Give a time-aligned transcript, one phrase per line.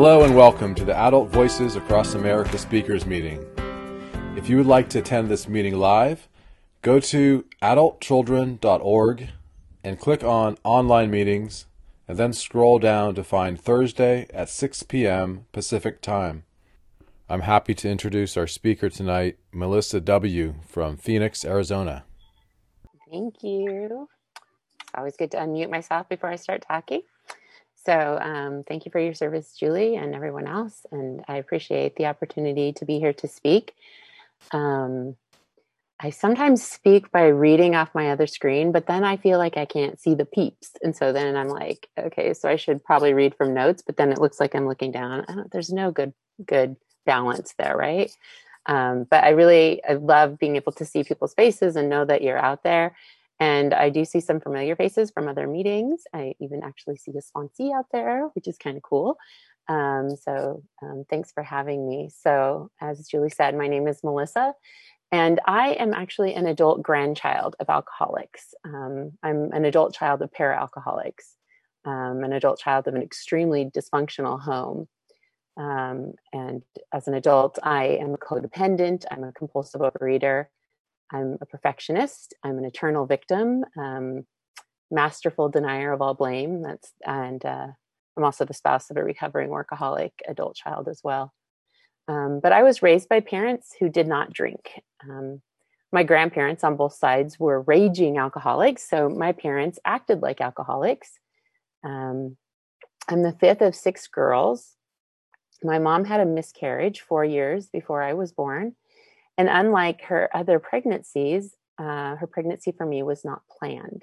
[0.00, 3.44] Hello and welcome to the Adult Voices Across America Speakers Meeting.
[4.36, 6.28] If you would like to attend this meeting live,
[6.82, 9.28] go to adultchildren.org
[9.82, 11.66] and click on Online Meetings
[12.06, 15.46] and then scroll down to find Thursday at 6 p.m.
[15.50, 16.44] Pacific Time.
[17.28, 20.54] I'm happy to introduce our speaker tonight, Melissa W.
[20.64, 22.04] from Phoenix, Arizona.
[23.10, 24.06] Thank you.
[24.80, 27.02] It's always good to unmute myself before I start talking.
[27.88, 30.84] So, um, thank you for your service, Julie, and everyone else.
[30.92, 33.72] And I appreciate the opportunity to be here to speak.
[34.52, 35.16] Um,
[35.98, 39.64] I sometimes speak by reading off my other screen, but then I feel like I
[39.64, 40.72] can't see the peeps.
[40.82, 44.12] And so then I'm like, okay, so I should probably read from notes, but then
[44.12, 45.24] it looks like I'm looking down.
[45.50, 46.12] there's no good,
[46.44, 48.14] good balance there, right?
[48.66, 52.20] Um, but I really I love being able to see people's faces and know that
[52.20, 52.94] you're out there
[53.40, 56.02] and I do see some familiar faces from other meetings.
[56.12, 59.18] I even actually see a sponsee out there, which is kind of cool.
[59.68, 62.10] Um, so um, thanks for having me.
[62.22, 64.54] So, as Julie said, my name is Melissa,
[65.12, 68.54] and I am actually an adult grandchild of alcoholics.
[68.64, 71.36] Um, I'm an adult child of para alcoholics,
[71.84, 74.88] um, an adult child of an extremely dysfunctional home.
[75.58, 80.46] Um, and as an adult, I am a codependent, I'm a compulsive overeater.
[81.12, 82.34] I'm a perfectionist.
[82.44, 84.26] I'm an eternal victim, um,
[84.90, 86.62] masterful denier of all blame.
[86.62, 87.68] That's and uh,
[88.16, 91.32] I'm also the spouse of a recovering workaholic adult child as well.
[92.08, 94.80] Um, but I was raised by parents who did not drink.
[95.08, 95.42] Um,
[95.92, 101.12] my grandparents on both sides were raging alcoholics, so my parents acted like alcoholics.
[101.84, 102.36] Um,
[103.08, 104.74] I'm the fifth of six girls.
[105.62, 108.74] My mom had a miscarriage four years before I was born
[109.38, 114.02] and unlike her other pregnancies, uh, her pregnancy for me was not planned.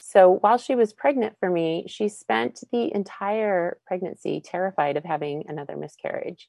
[0.00, 5.44] So while she was pregnant for me, she spent the entire pregnancy terrified of having
[5.48, 6.48] another miscarriage,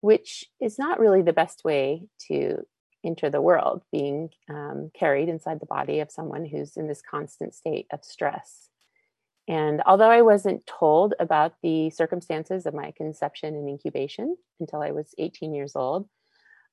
[0.00, 2.66] which is not really the best way to
[3.04, 7.54] enter the world, being um, carried inside the body of someone who's in this constant
[7.54, 8.68] state of stress.
[9.46, 14.90] And although I wasn't told about the circumstances of my conception and incubation until I
[14.90, 16.08] was 18 years old,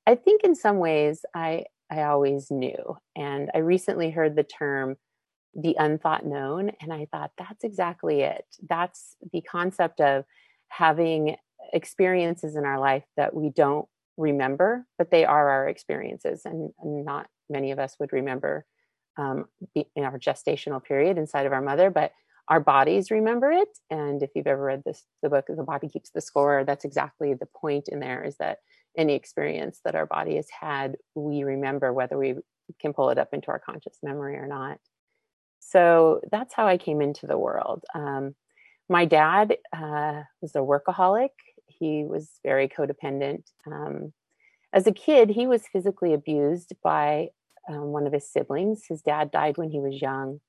[0.08, 2.98] I think in some ways I I always knew.
[3.16, 4.96] And I recently heard the term
[5.54, 8.46] the unthought known and I thought that's exactly it.
[8.70, 10.24] That's the concept of
[10.70, 11.36] having
[11.74, 13.86] experiences in our life that we don't
[14.18, 18.66] remember, but they are our experiences and, not many of us would remember
[19.18, 19.46] um,
[19.76, 22.14] in our gestational period inside of our mother, but
[22.52, 23.70] our bodies remember it.
[23.90, 27.34] And if you've ever read this, the book, The Body Keeps the Score, that's exactly
[27.34, 28.58] the point in there is that
[28.98, 32.36] any experience that our body has had, we remember whether we
[32.82, 34.80] can pull it up into our conscious memory or not.
[35.62, 37.86] So that's how I came into the world.
[37.96, 38.36] Um,
[38.90, 41.30] my dad uh, was a workaholic.
[41.68, 43.44] He was very codependent.
[43.66, 44.12] Um,
[44.74, 47.30] as a kid, he was physically abused by
[47.70, 48.84] um, one of his siblings.
[48.90, 50.42] His dad died when he was young.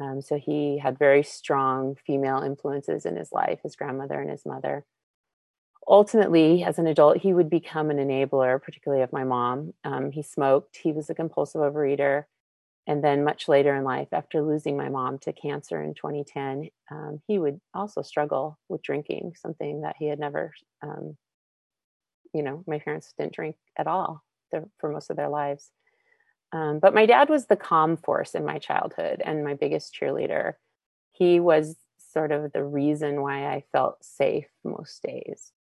[0.00, 4.44] Um, so he had very strong female influences in his life his grandmother and his
[4.44, 4.84] mother
[5.88, 9.72] ultimately, as an adult, he would become an enabler, particularly of my mom.
[9.84, 12.24] Um, he smoked, he was a compulsive overeater.
[12.88, 17.20] And then, much later in life, after losing my mom to cancer in 2010, um,
[17.26, 20.52] he would also struggle with drinking, something that he had never,
[20.82, 21.16] um,
[22.32, 24.22] you know, my parents didn't drink at all
[24.78, 25.70] for most of their lives.
[26.56, 30.54] Um, but my dad was the calm force in my childhood and my biggest cheerleader.
[31.12, 35.52] He was sort of the reason why I felt safe most days.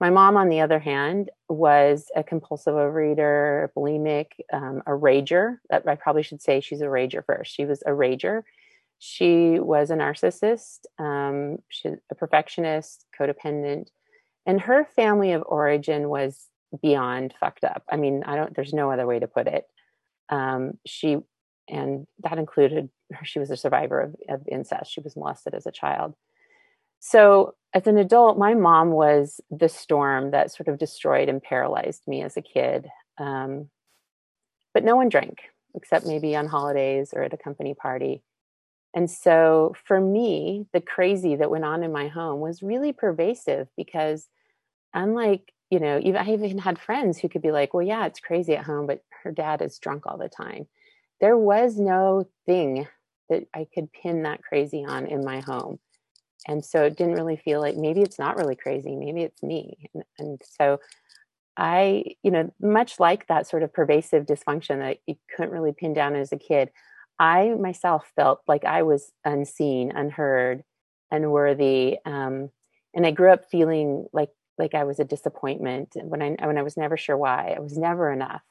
[0.00, 5.58] My mom, on the other hand, was a compulsive overeater, bulimic, um, a rager.
[5.70, 7.54] That I probably should say she's a rager first.
[7.54, 8.42] She was a rager.
[8.98, 13.88] She was a narcissist, um, she's a perfectionist, codependent,
[14.46, 16.46] and her family of origin was
[16.80, 17.82] beyond fucked up.
[17.90, 18.54] I mean, I don't.
[18.54, 19.66] There's no other way to put it.
[20.28, 21.18] Um, she,
[21.68, 22.88] and that included
[23.24, 24.92] she was a survivor of, of incest.
[24.92, 26.14] She was molested as a child.
[27.00, 32.02] So, as an adult, my mom was the storm that sort of destroyed and paralyzed
[32.06, 32.86] me as a kid.
[33.18, 33.70] Um,
[34.74, 35.38] but no one drank
[35.74, 38.22] except maybe on holidays or at a company party.
[38.94, 43.68] And so, for me, the crazy that went on in my home was really pervasive
[43.76, 44.28] because,
[44.92, 48.20] unlike, you know, even I even had friends who could be like, well, yeah, it's
[48.20, 50.66] crazy at home, but her dad is drunk all the time.
[51.18, 52.86] There was no thing
[53.30, 55.78] that I could pin that crazy on in my home
[56.46, 59.88] and so it didn't really feel like maybe it's not really crazy maybe it's me
[59.94, 60.78] and, and, so
[61.56, 65.92] i you know much like that sort of pervasive dysfunction that you couldn't really pin
[65.92, 66.70] down as a kid
[67.18, 70.64] i myself felt like i was unseen unheard
[71.10, 72.50] unworthy um,
[72.94, 76.62] and I grew up feeling like like I was a disappointment when I when I
[76.62, 77.54] was never sure why.
[77.56, 78.42] I was never enough.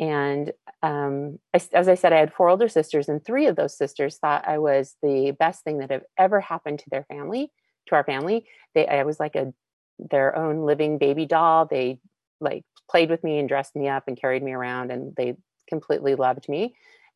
[0.00, 3.76] And um, I, as I said, I had four older sisters, and three of those
[3.76, 7.52] sisters thought I was the best thing that had ever happened to their family,
[7.86, 8.46] to our family.
[8.74, 9.52] They, I was like a
[9.98, 11.66] their own living baby doll.
[11.66, 12.00] They
[12.40, 15.36] like played with me and dressed me up and carried me around, and they
[15.68, 16.74] completely loved me.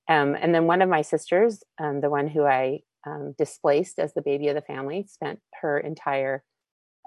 [0.09, 4.15] Um, and then one of my sisters, um, the one who I um, displaced as
[4.15, 6.45] the baby of the family, spent her entire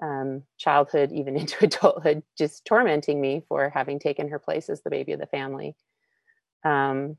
[0.02, 4.90] um, childhood, even into adulthood, just tormenting me for having taken her place as the
[4.90, 5.74] baby of the family.
[6.64, 7.16] Um,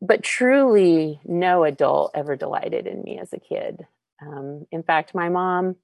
[0.00, 3.86] but truly, no adult ever delighted in me as a kid.
[4.20, 5.76] Um, in fact, my mom,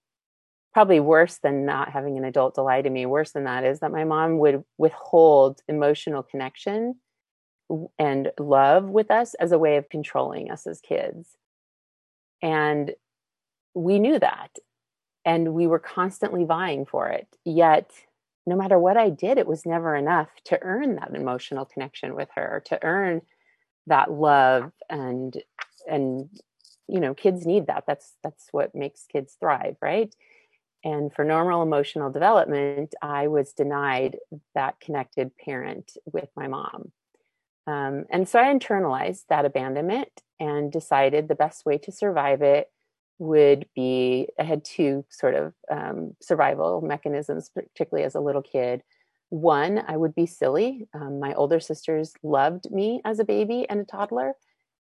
[0.72, 3.93] probably worse than not having an adult delight in me, worse than that is that
[3.93, 6.96] my mom would withhold emotional connection
[7.99, 11.37] and love with us as a way of controlling us as kids.
[12.43, 12.93] And
[13.75, 14.50] we knew that
[15.25, 17.29] and we were constantly vying for it.
[17.44, 17.91] Yet,
[18.47, 22.29] no matter what I did, it was never enough to earn that emotional connection with
[22.35, 23.23] her, to earn
[23.87, 25.37] that love and
[25.88, 26.29] and
[26.88, 27.85] you know kids need that.
[27.87, 30.15] That's that's what makes kids thrive right?
[30.85, 34.19] And for normal emotional development i was denied
[34.55, 36.93] that connected parent with my mom.
[37.67, 42.70] Um, and so i internalized that abandonment and decided the best way to survive it
[43.19, 48.82] would be I had two sort of um, survival mechanisms, particularly as a little kid.
[49.31, 50.88] One, I would be silly.
[50.94, 54.32] Um, my older sisters loved me as a baby and a toddler,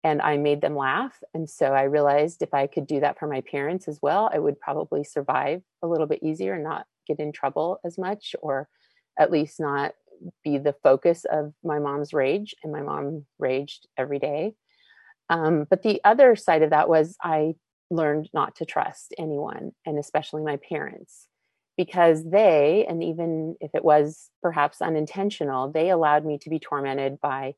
[0.03, 1.19] and I made them laugh.
[1.35, 4.38] And so I realized if I could do that for my parents as well, I
[4.38, 8.69] would probably survive a little bit easier and not get in trouble as much, or
[9.19, 9.93] at least not
[10.44, 12.55] be the focus of my mom's rage.
[12.62, 14.55] And my mom raged every day.
[15.29, 17.55] Um, but the other side of that was I
[17.90, 21.26] learned not to trust anyone, and especially my parents,
[21.76, 27.20] because they, and even if it was perhaps unintentional, they allowed me to be tormented
[27.20, 27.54] by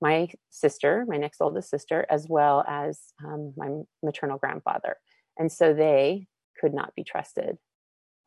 [0.00, 3.68] my sister, my next oldest sister, as well as um, my
[4.02, 4.96] maternal grandfather.
[5.38, 6.26] And so they
[6.60, 7.58] could not be trusted.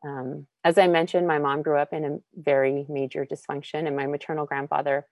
[0.04, 4.06] Um, as I mentioned, my mom grew up in a very major dysfunction, and my
[4.06, 5.06] maternal grandfather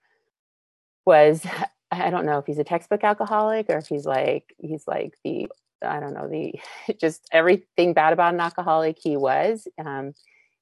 [1.05, 1.45] was
[1.91, 5.47] I don't know if he's a textbook alcoholic or if he's like he's like the
[5.81, 6.53] I don't know, the
[6.99, 9.67] just everything bad about an alcoholic he was.
[9.83, 10.13] Um,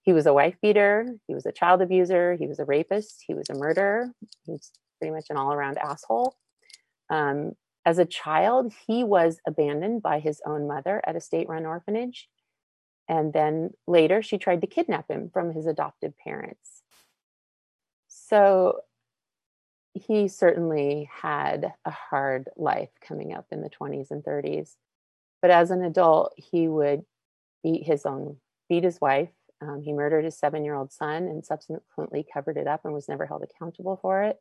[0.04, 3.34] he was a wife beater, he was a child abuser, he was a rapist, he
[3.34, 4.12] was a murderer,
[4.46, 6.36] he's pretty much an all around asshole.
[7.10, 7.54] Um,
[7.86, 12.28] as a child, he was abandoned by his own mother at a state run orphanage.
[13.08, 16.82] And then later, she tried to kidnap him from his adoptive parents.
[18.08, 18.82] So
[19.94, 24.76] he certainly had a hard life coming up in the 20s and 30s.
[25.46, 27.04] But as an adult, he would
[27.62, 28.38] beat his own,
[28.68, 29.30] beat his wife.
[29.62, 33.08] Um, he murdered his seven year old son and subsequently covered it up and was
[33.08, 34.40] never held accountable for it.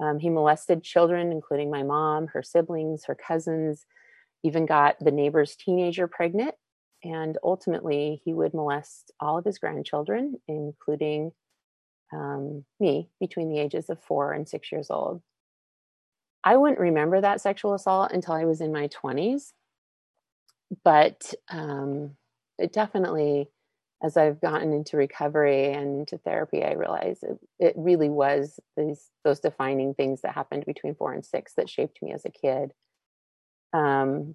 [0.00, 3.84] Um, he molested children, including my mom, her siblings, her cousins,
[4.44, 6.54] even got the neighbor's teenager pregnant.
[7.02, 11.32] And ultimately, he would molest all of his grandchildren, including
[12.12, 15.20] um, me, between the ages of four and six years old.
[16.44, 19.50] I wouldn't remember that sexual assault until I was in my 20s
[20.84, 22.16] but um,
[22.58, 23.48] it definitely
[24.02, 29.10] as i've gotten into recovery and into therapy i realized it, it really was these
[29.24, 32.72] those defining things that happened between four and six that shaped me as a kid.
[33.72, 34.34] Um,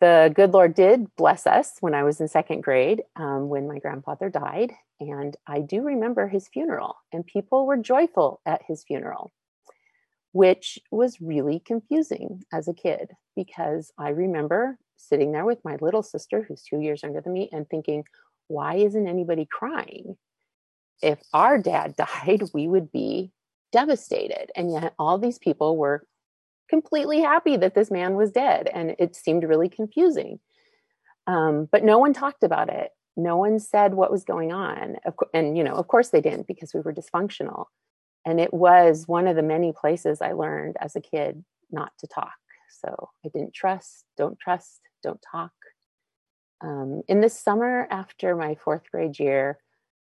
[0.00, 3.78] the good lord did bless us when i was in second grade um, when my
[3.78, 9.32] grandfather died and i do remember his funeral and people were joyful at his funeral
[10.34, 16.02] which was really confusing as a kid because I remember sitting there with my little
[16.02, 18.04] sister, who's two years younger than me, and thinking,
[18.48, 20.16] why isn't anybody crying?
[21.02, 21.96] If our dad
[22.26, 23.32] died, we would be
[23.72, 24.50] devastated.
[24.56, 26.06] And yet, all these people were
[26.68, 28.68] completely happy that this man was dead.
[28.72, 30.40] And it seemed really confusing.
[31.26, 32.90] Um, but no one talked about it.
[33.16, 34.96] No one said what was going on.
[35.32, 37.66] And, you know, of course they didn't because we were dysfunctional.
[38.26, 42.06] And it was one of the many places I learned as a kid not to
[42.06, 42.32] talk.
[42.82, 45.52] So I didn't trust, don't trust, don't talk.
[46.60, 49.58] Um, in this summer, after my fourth grade year,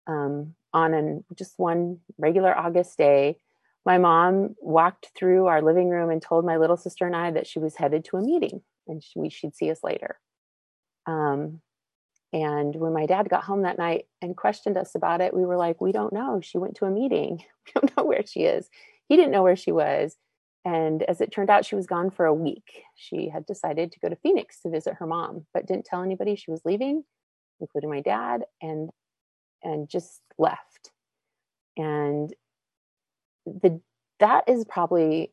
[0.08, 3.38] um, on an just one regular August day,
[3.86, 7.48] my mom walked through our living room and told my little sister and I that
[7.48, 10.20] she was headed to a meeting and she, we, she'd see us later.
[11.06, 11.62] Um,
[12.34, 15.56] and when my dad got home that night and questioned us about it, we were
[15.56, 16.42] like, we don't know.
[16.42, 17.44] She went to a meeting.
[17.66, 18.70] We don't know where she is.
[19.10, 20.16] He didn't know where she was.
[20.66, 22.84] And as it turned out, she was gone for a week.
[22.96, 26.36] She had decided to go to Phoenix to visit her mom, but didn't tell anybody
[26.36, 27.04] she was leaving,
[27.62, 28.90] including my dad, and
[29.64, 30.92] and just left.
[31.78, 32.34] And
[33.46, 33.80] the
[34.20, 35.32] that is probably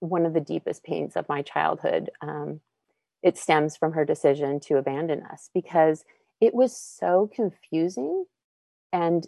[0.00, 2.10] one of the deepest pains of my childhood.
[2.20, 2.60] Um,
[3.22, 6.04] it stems from her decision to abandon us because
[6.40, 8.24] it was so confusing
[8.92, 9.26] and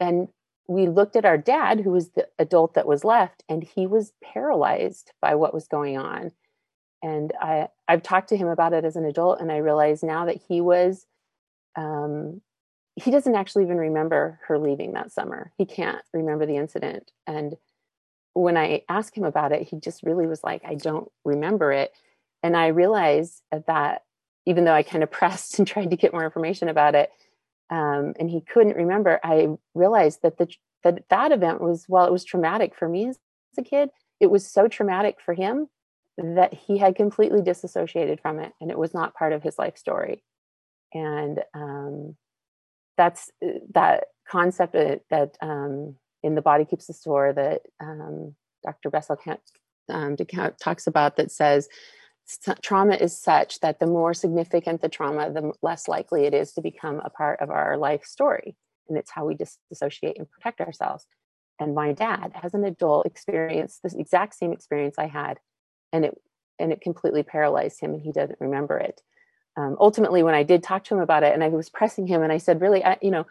[0.00, 0.28] and
[0.68, 4.12] we looked at our dad who was the adult that was left and he was
[4.22, 6.32] paralyzed by what was going on.
[7.02, 10.24] And i i've talked to him about it as an adult and i realize now
[10.24, 11.06] that he was
[11.76, 12.40] um,
[12.96, 15.52] he doesn't actually even remember her leaving that summer.
[15.58, 17.12] He can't remember the incident.
[17.26, 17.56] And
[18.32, 21.92] when i asked him about it he just really was like i don't remember it.
[22.42, 24.02] And i realized that
[24.46, 27.10] even though i kind of pressed and tried to get more information about it
[27.70, 30.48] um, and he couldn't remember, I realized that the
[30.84, 33.18] that that event was while it was traumatic for me as
[33.58, 35.68] a kid, it was so traumatic for him
[36.16, 39.76] that he had completely disassociated from it, and it was not part of his life
[39.76, 40.22] story.
[40.94, 42.16] And um,
[42.96, 48.34] that's uh, that concept that, that um, in the body keeps the score that um,
[48.64, 48.90] Dr.
[48.90, 49.18] Bessel
[49.88, 50.16] um,
[50.60, 51.68] talks about that says
[52.62, 56.60] trauma is such that the more significant the trauma, the less likely it is to
[56.60, 58.56] become a part of our life story.
[58.88, 61.06] And it's how we dissociate and protect ourselves.
[61.58, 65.38] And my dad, as an adult, experienced this exact same experience I had,
[65.92, 66.14] and it
[66.58, 69.00] and it completely paralyzed him, and he doesn't remember it.
[69.56, 72.22] Um, ultimately, when I did talk to him about it, and I was pressing him,
[72.22, 73.26] and I said, "Really, I, you know,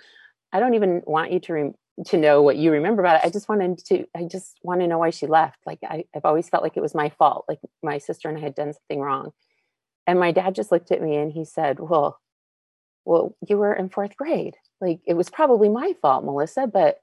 [0.52, 1.74] I don't even want you to re-
[2.08, 3.25] to know what you remember about it.
[3.25, 5.60] I just wanted to, I just want to know why she left.
[5.66, 7.46] Like I, I've always felt like it was my fault.
[7.48, 9.32] Like my sister and I had done something wrong.
[10.06, 12.20] And my dad just looked at me and he said, well,
[13.06, 14.56] well, you were in fourth grade.
[14.82, 17.00] Like it was probably my fault, Melissa, but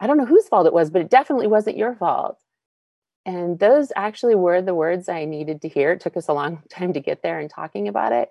[0.00, 2.38] I don't know whose fault it was, but it definitely wasn't your fault.
[3.24, 5.92] And those actually were the words I needed to hear.
[5.92, 8.30] It took us a long time to get there and talking about it.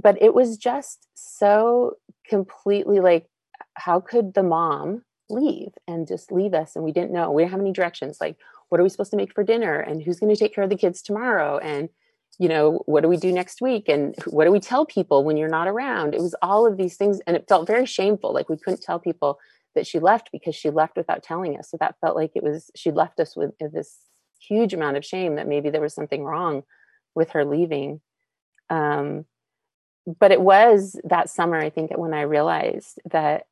[0.00, 3.26] But it was just so completely like,
[3.74, 6.76] how could the mom leave and just leave us?
[6.76, 8.36] And we didn't know we didn't have any directions like
[8.68, 9.78] what are we supposed to make for dinner?
[9.78, 11.58] And who's going to take care of the kids tomorrow?
[11.58, 11.90] And
[12.38, 13.88] you know what do we do next week?
[13.88, 16.14] And what do we tell people when you're not around?
[16.14, 18.98] It was all of these things and it felt very shameful like we couldn't tell
[18.98, 19.38] people
[19.74, 21.70] that she left because she left without telling us.
[21.70, 23.98] So that felt like it was she left us with this
[24.40, 26.62] huge amount of shame that maybe there was something wrong
[27.14, 28.00] with her leaving.
[28.70, 29.26] Um,
[30.06, 33.46] but it was that summer i think when i realized that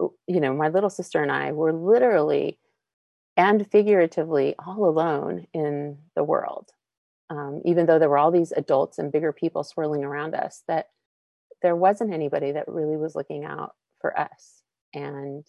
[0.00, 2.58] you know, my little sister and I were literally
[3.36, 6.70] and figuratively all alone in the world.
[7.30, 10.88] Um, even though there were all these adults and bigger people swirling around us, that
[11.62, 14.62] there wasn't anybody that really was looking out for us.
[14.92, 15.44] And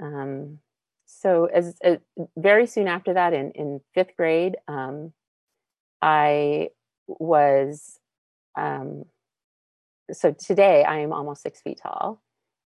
[0.00, 0.58] um,
[1.06, 1.98] so, as, as,
[2.36, 5.12] very soon after that, in in fifth grade, um,
[6.02, 6.70] I
[7.06, 7.98] was.
[8.58, 9.04] Um,
[10.12, 12.22] so today, I am almost six feet tall,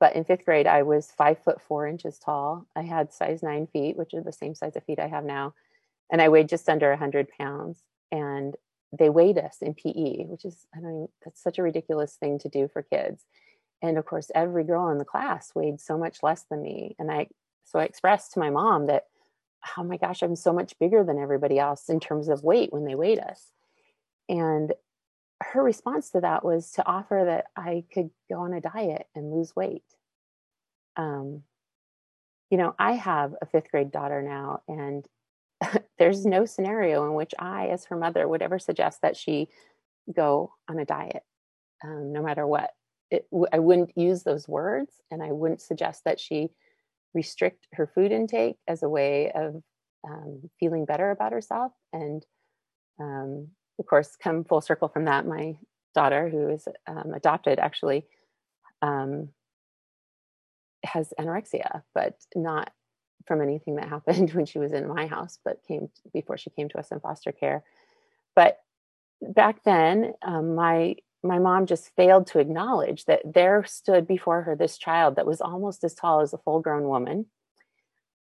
[0.02, 2.66] but in fifth grade, I was five foot four inches tall.
[2.76, 5.54] I had size nine feet, which are the same size of feet I have now.
[6.12, 7.84] And I weighed just under 100 pounds.
[8.12, 8.56] And
[8.92, 12.50] they weighed us in PE, which is, I don't that's such a ridiculous thing to
[12.50, 13.24] do for kids.
[13.84, 16.96] And of course, every girl in the class weighed so much less than me.
[16.98, 17.28] And I,
[17.64, 19.06] so I expressed to my mom that,
[19.78, 22.86] oh my gosh, I'm so much bigger than everybody else in terms of weight when
[22.86, 23.52] they weighed us.
[24.28, 24.74] And
[25.42, 29.32] her response to that was to offer that I could go on a diet and
[29.32, 29.84] lose weight.
[30.98, 31.44] Um,
[32.50, 35.06] you know, I have a fifth grade daughter now, and
[35.98, 39.48] there's no scenario in which I, as her mother, would ever suggest that she
[40.14, 41.24] go on a diet,
[41.84, 42.72] um, no matter what.
[43.10, 46.50] It, I wouldn't use those words, and I wouldn't suggest that she
[47.14, 49.62] restrict her food intake as a way of
[50.08, 51.72] um, feeling better about herself.
[51.94, 52.26] And
[53.00, 53.50] um,
[53.82, 55.58] of course, come full circle from that, my
[55.96, 58.06] daughter, who is um, adopted, actually
[58.84, 59.30] um,
[60.86, 62.72] has anorexia, but not
[63.26, 66.70] from anything that happened when she was in my house, but came before she came
[66.70, 67.64] to us in foster care.
[68.36, 68.60] But
[69.20, 74.56] back then, um, my my mom just failed to acknowledge that there stood before her
[74.56, 77.26] this child that was almost as tall as a full grown woman,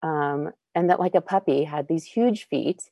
[0.01, 2.89] um, and that like a puppy had these huge feet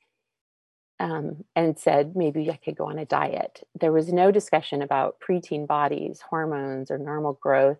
[0.99, 3.63] um, and said maybe I could go on a diet.
[3.79, 7.79] There was no discussion about preteen bodies, hormones, or normal growth,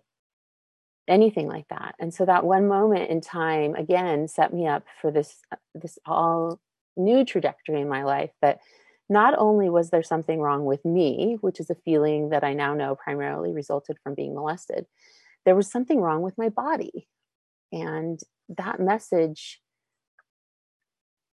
[1.08, 1.96] anything like that.
[2.00, 6.00] And so that one moment in time again set me up for this uh, this
[6.06, 6.60] all
[6.96, 8.32] new trajectory in my life.
[8.42, 8.60] That
[9.10, 12.74] not only was there something wrong with me, which is a feeling that I now
[12.74, 14.86] know primarily resulted from being molested,
[15.46, 17.08] there was something wrong with my body,
[17.72, 18.20] and
[18.58, 19.60] that message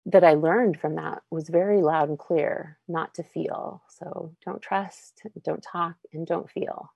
[0.05, 3.83] that I learned from that was very loud and clear not to feel.
[3.89, 6.91] So don't trust, don't talk, and don't feel.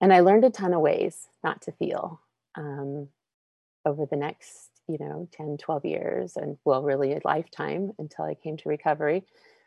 [0.00, 2.20] And I learned a ton of ways not to feel
[2.56, 3.08] um,
[3.84, 8.34] over the next, you know, 10, 12 years, and well, really a lifetime until I
[8.34, 9.24] came to recovery.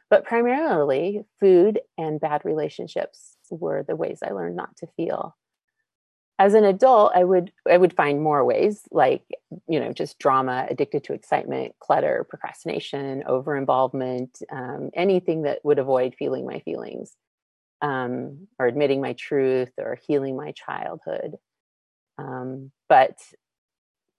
[0.10, 5.36] But primarily, food and bad relationships were the ways I learned not to feel
[6.44, 9.24] as an adult i would i would find more ways like
[9.68, 15.80] you know just drama addicted to excitement clutter procrastination over involvement um, anything that would
[15.80, 17.16] avoid feeling my feelings
[17.84, 21.36] um, or admitting my truth or healing my childhood.
[22.18, 23.18] Um, but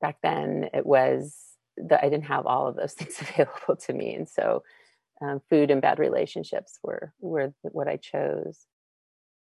[0.00, 1.35] back then it was
[1.76, 4.14] that i didn't have all of those things available to me.
[4.14, 4.62] And so
[5.23, 8.66] um, food and bad relationships were were what i chose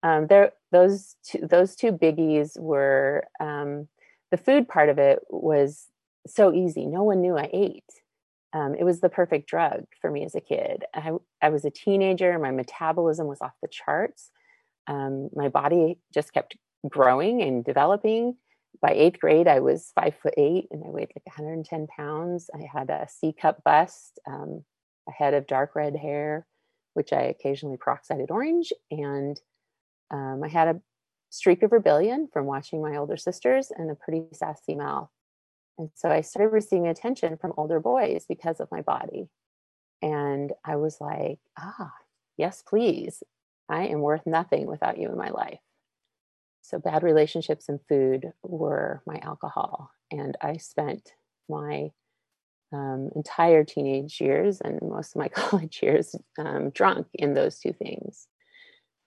[0.03, 3.88] um, there those two those two biggies were um,
[4.31, 5.88] the food part of it was
[6.27, 6.86] so easy.
[6.86, 7.84] No one knew i ate.
[8.53, 10.84] Um, it was the perfect drug for me as a kid.
[10.93, 12.38] I, I was a teenager.
[12.38, 14.29] My metabolism was off the charts.
[14.88, 18.36] Um, my body just kept growing and developing.
[18.81, 22.50] By eighth grade i was five foot eight and i weighed like 110 pounds.
[22.53, 24.20] I had a c cup bust.
[24.27, 24.63] Um,
[25.08, 26.46] a head of dark red hair
[26.93, 29.39] which i occasionally peroxided orange and
[30.12, 30.82] um, I had a
[31.30, 35.10] streak of rebellion from watching my older sisters and a pretty sassy mouth.
[35.77, 39.30] And so I started receiving attention from older boys because of my body.
[40.01, 41.91] And I was like, ah,
[42.38, 43.24] yes, please.
[43.70, 45.60] I am worth nothing without you in my life.
[46.62, 49.91] So bad relationships and food were my alcohol.
[50.12, 51.13] And I spent
[51.50, 51.91] my
[52.74, 57.74] um, entire teenage years and most of my college years um, drunk in those two
[57.74, 58.27] things.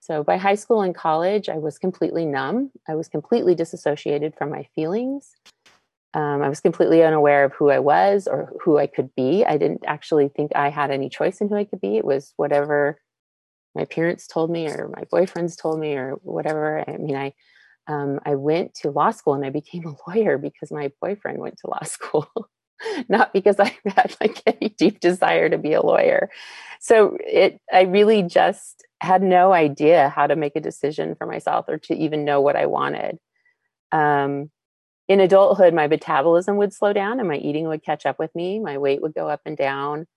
[0.05, 2.69] So by high school and college, I was completely numb.
[2.87, 5.31] I was completely disassociated from my feelings.
[6.13, 9.43] Um, I was completely unaware of who I was or who I could be.
[9.43, 11.97] I didn't actually think I had any choice in who I could be.
[11.97, 12.99] It was whatever
[13.73, 16.87] my parents told me or my boyfriends told me or whatever.
[16.87, 17.33] I mean, I
[17.87, 21.57] um, I went to law school and I became a lawyer because my boyfriend went
[21.61, 22.29] to law school.
[23.09, 26.29] not because I had like any deep desire to be a lawyer.
[26.79, 31.65] So it, I really just had no idea how to make a decision for myself
[31.67, 33.19] or to even know what I wanted.
[33.91, 34.49] Um,
[35.07, 38.59] in adulthood, my metabolism would slow down and my eating would catch up with me.
[38.59, 40.07] My weight would go up and down.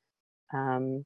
[0.53, 1.05] Um,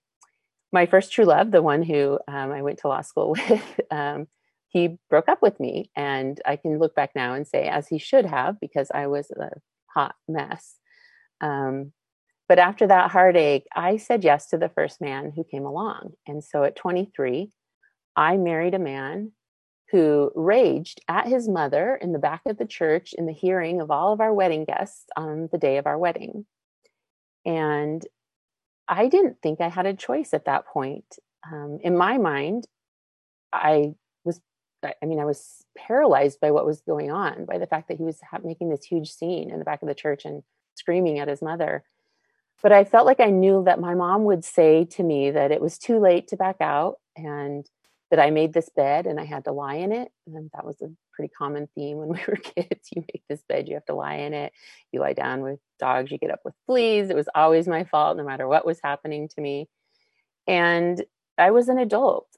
[0.73, 4.29] my first true love, the one who um, I went to law school with, um,
[4.69, 5.91] he broke up with me.
[5.97, 9.31] And I can look back now and say, as he should have, because I was
[9.33, 9.51] a
[9.93, 10.77] hot mess.
[11.41, 11.93] Um,
[12.49, 16.13] but after that heartache, I said yes to the first man who came along.
[16.27, 17.51] And so at 23,
[18.17, 19.33] I married a man
[19.91, 23.91] who raged at his mother in the back of the church in the hearing of
[23.91, 26.47] all of our wedding guests on the day of our wedding.
[27.45, 28.05] And
[28.89, 31.19] I didn't think I had a choice at that point.
[31.51, 32.67] Um, in my mind,
[33.53, 33.95] I
[34.25, 34.41] was,
[34.83, 38.05] I mean, I was paralyzed by what was going on, by the fact that he
[38.05, 40.43] was making this huge scene in the back of the church and
[40.75, 41.85] screaming at his mother.
[42.63, 45.61] But I felt like I knew that my mom would say to me that it
[45.61, 47.69] was too late to back out and
[48.13, 50.13] that I made this bed and I had to lie in it.
[50.27, 52.91] And that was a pretty common theme when we were kids.
[52.95, 54.53] You make this bed, you have to lie in it.
[54.93, 57.09] You lie down with dogs, you get up with fleas.
[57.09, 59.67] It was always my fault, no matter what was happening to me.
[60.47, 61.03] And
[61.39, 62.29] I was an adult.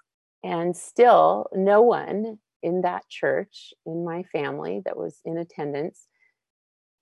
[0.44, 6.06] And still, no one in that church, in my family that was in attendance,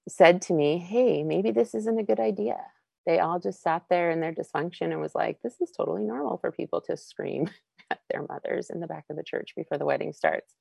[0.08, 2.56] said to me, Hey, maybe this isn't a good idea.
[3.04, 6.38] They all just sat there in their dysfunction and was like, This is totally normal
[6.38, 7.50] for people to scream
[7.92, 10.54] at their mothers in the back of the church before the wedding starts.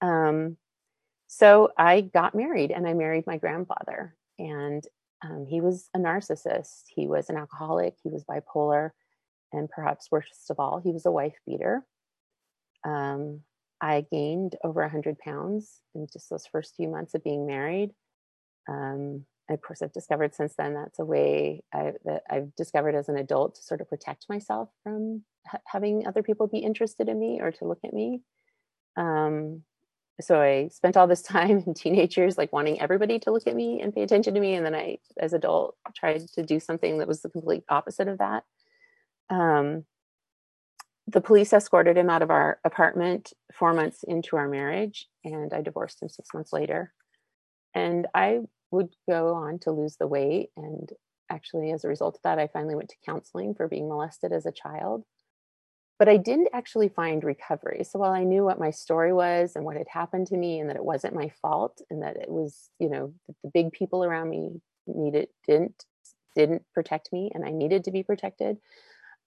[0.00, 0.56] Um,
[1.28, 4.14] so I got married and I married my grandfather.
[4.38, 4.84] And
[5.24, 8.90] um, he was a narcissist, he was an alcoholic, he was bipolar,
[9.52, 11.84] and perhaps worst of all, he was a wife beater.
[12.84, 13.42] Um,
[13.80, 17.90] I gained over 100 pounds in just those first few months of being married.
[18.68, 23.08] Um, of course, I've discovered since then that's a way I, that I've discovered as
[23.08, 27.18] an adult to sort of protect myself from ha- having other people be interested in
[27.18, 28.22] me or to look at me.
[28.96, 29.62] Um,
[30.20, 33.56] so I spent all this time in teenage years like wanting everybody to look at
[33.56, 36.98] me and pay attention to me, and then I, as adult, tried to do something
[36.98, 38.44] that was the complete opposite of that.
[39.30, 39.84] Um,
[41.08, 45.60] the police escorted him out of our apartment four months into our marriage, and I
[45.62, 46.92] divorced him six months later.
[47.74, 48.40] And I
[48.72, 50.50] would go on to lose the weight.
[50.56, 50.90] And
[51.30, 54.46] actually, as a result of that, I finally went to counseling for being molested as
[54.46, 55.04] a child.
[55.98, 57.84] But I didn't actually find recovery.
[57.84, 60.68] So while I knew what my story was and what had happened to me, and
[60.68, 64.30] that it wasn't my fault, and that it was, you know, the big people around
[64.30, 65.84] me needed didn't
[66.34, 68.56] didn't protect me and I needed to be protected,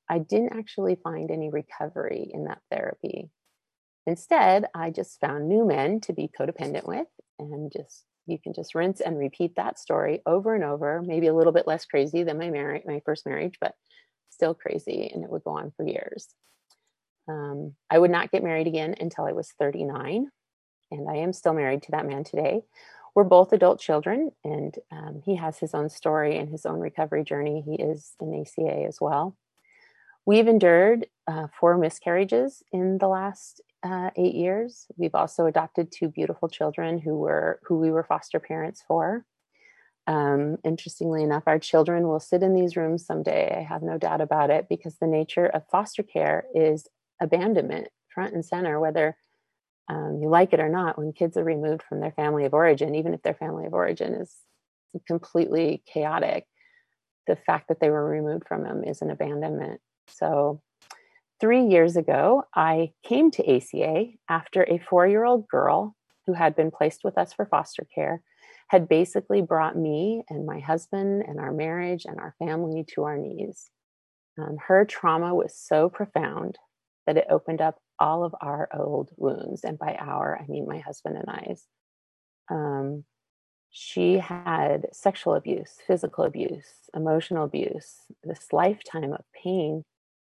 [0.10, 3.29] I didn't actually find any recovery in that therapy.
[4.08, 7.08] Instead, I just found new men to be codependent with
[7.39, 11.33] and just you can just rinse and repeat that story over and over, maybe a
[11.33, 13.73] little bit less crazy than my marriage, my first marriage, but
[14.29, 16.27] still crazy and it would go on for years.
[17.27, 20.29] Um, I would not get married again until I was 39
[20.91, 22.61] and I am still married to that man today.
[23.15, 27.23] We're both adult children, and um, he has his own story and his own recovery
[27.23, 27.63] journey.
[27.65, 29.38] He is an ACA as well.
[30.25, 34.88] We've endured uh, four miscarriages in the last uh, eight years.
[34.98, 39.26] We've also adopted two beautiful children who were who we were foster parents for.
[40.08, 43.56] Um, interestingly enough, our children will sit in these rooms someday.
[43.58, 46.88] I have no doubt about it because the nature of foster care is
[47.21, 49.15] abandonment, front and center, whether
[49.88, 50.98] um, you like it or not.
[50.98, 54.13] When kids are removed from their family of origin, even if their family of origin
[54.15, 54.32] is
[55.08, 56.45] completely chaotic,
[57.28, 59.82] the fact that they were removed from them is an abandonment.
[60.08, 60.62] So
[61.39, 65.95] three years ago, I came to ACA after a four year old girl
[66.26, 68.21] who had been placed with us for foster care
[68.69, 73.17] had basically brought me and my husband and our marriage and our family to our
[73.17, 73.69] knees.
[74.39, 76.58] Um, her trauma was so profound
[77.06, 79.63] that it opened up all of our old wounds.
[79.63, 81.67] And by our, I mean my husband and I's.
[82.50, 83.04] Um,
[83.69, 89.84] she had sexual abuse, physical abuse, emotional abuse, this lifetime of pain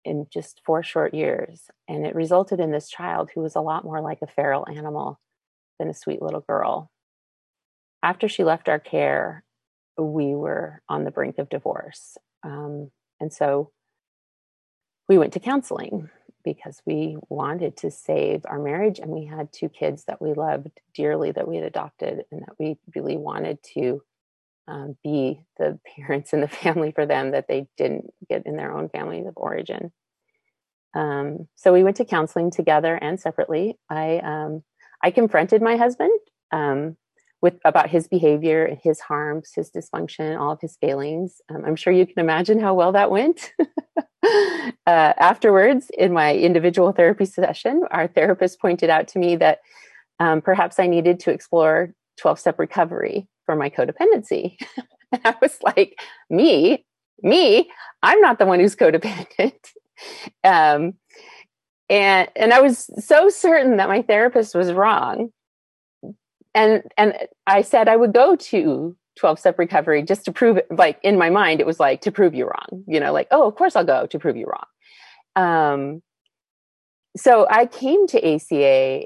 [0.07, 1.69] in just four short years.
[1.87, 5.19] And it resulted in this child who was a lot more like a feral animal
[5.77, 6.89] than a sweet little girl.
[8.01, 9.43] After she left our care,
[9.97, 12.17] we were on the brink of divorce.
[12.43, 13.71] Um, and so
[15.09, 16.09] we went to counseling
[16.43, 20.79] because we wanted to save our marriage and we had two kids that we loved
[20.93, 24.01] dearly that we had adopted and that we really wanted to
[24.67, 28.75] um, be the parents and the family for them that they didn't get in their
[28.75, 29.91] own families of origin.
[30.95, 33.77] Um, so we went to counseling together and separately.
[33.89, 34.63] I um,
[35.03, 36.17] I confronted my husband
[36.51, 36.97] um,
[37.41, 41.39] with about his behavior, his harms, his dysfunction, all of his failings.
[41.49, 43.53] Um, I'm sure you can imagine how well that went.
[43.59, 49.59] uh, afterwards, in my individual therapy session, our therapist pointed out to me that
[50.19, 54.57] um, perhaps I needed to explore 12 step recovery for my codependency.
[55.11, 56.85] and I was like, me,
[57.23, 57.71] me,
[58.03, 59.55] I'm not the one who's codependent.
[60.43, 60.93] um,
[61.89, 65.29] and and I was so certain that my therapist was wrong.
[66.53, 67.15] And and
[67.47, 71.17] I said I would go to 12 step recovery just to prove it like in
[71.17, 73.75] my mind it was like to prove you wrong you know like oh of course
[73.75, 74.63] i'll go to prove you wrong
[75.35, 76.03] um
[77.15, 79.05] so i came to aca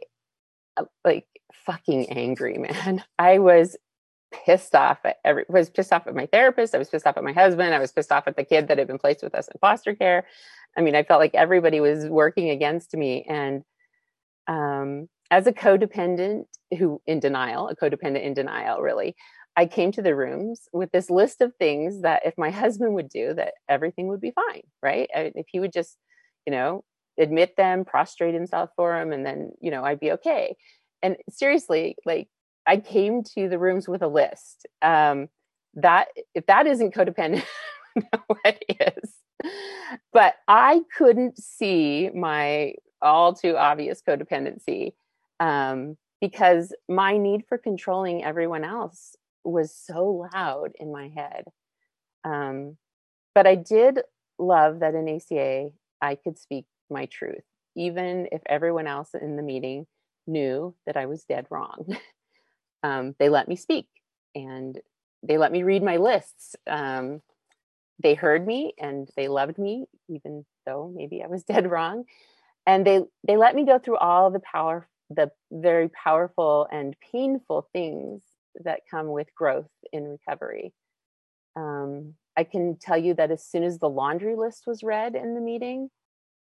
[0.76, 1.26] uh, like
[1.66, 3.78] fucking angry man i was
[4.32, 7.24] pissed off at every was pissed off at my therapist i was pissed off at
[7.24, 9.48] my husband i was pissed off at the kid that had been placed with us
[9.48, 10.26] in foster care
[10.78, 13.64] i mean i felt like everybody was working against me and
[14.48, 16.46] um as a codependent
[16.78, 19.16] who in denial a codependent in denial really
[19.56, 23.10] I came to the rooms with this list of things that if my husband would
[23.10, 25.10] do, that everything would be fine, right?
[25.14, 25.98] If he would just,
[26.46, 26.84] you know,
[27.20, 30.56] admit them, prostrate himself for them, and then, you know, I'd be okay.
[31.04, 32.30] And seriously, like
[32.68, 34.68] I came to the rooms with a list.
[34.82, 35.30] Um,
[35.76, 37.44] that if that isn't codependent,
[38.28, 39.14] what is?
[40.14, 44.94] But I couldn't see my all too obvious codependency
[45.40, 51.46] um, because my need for controlling everyone else was so loud in my head.
[52.24, 52.78] Um,
[53.34, 54.02] but I did
[54.38, 55.70] love that in ACA,
[56.02, 57.44] I could speak my truth,
[57.76, 59.88] even if everyone else in the meeting
[60.28, 61.86] knew that I was dead wrong.
[62.84, 63.88] um, they let me speak
[64.36, 64.80] and
[65.24, 66.56] they let me read my lists.
[66.68, 67.22] Um,
[68.02, 72.06] they heard me and they loved me, even though maybe I was dead wrong.
[72.66, 77.68] And they they let me go through all the power, the very powerful and painful
[77.74, 78.22] things
[78.64, 80.74] that come with growth in recovery.
[81.56, 85.36] Um, I can tell you that as soon as the laundry list was read in
[85.36, 85.90] the meeting,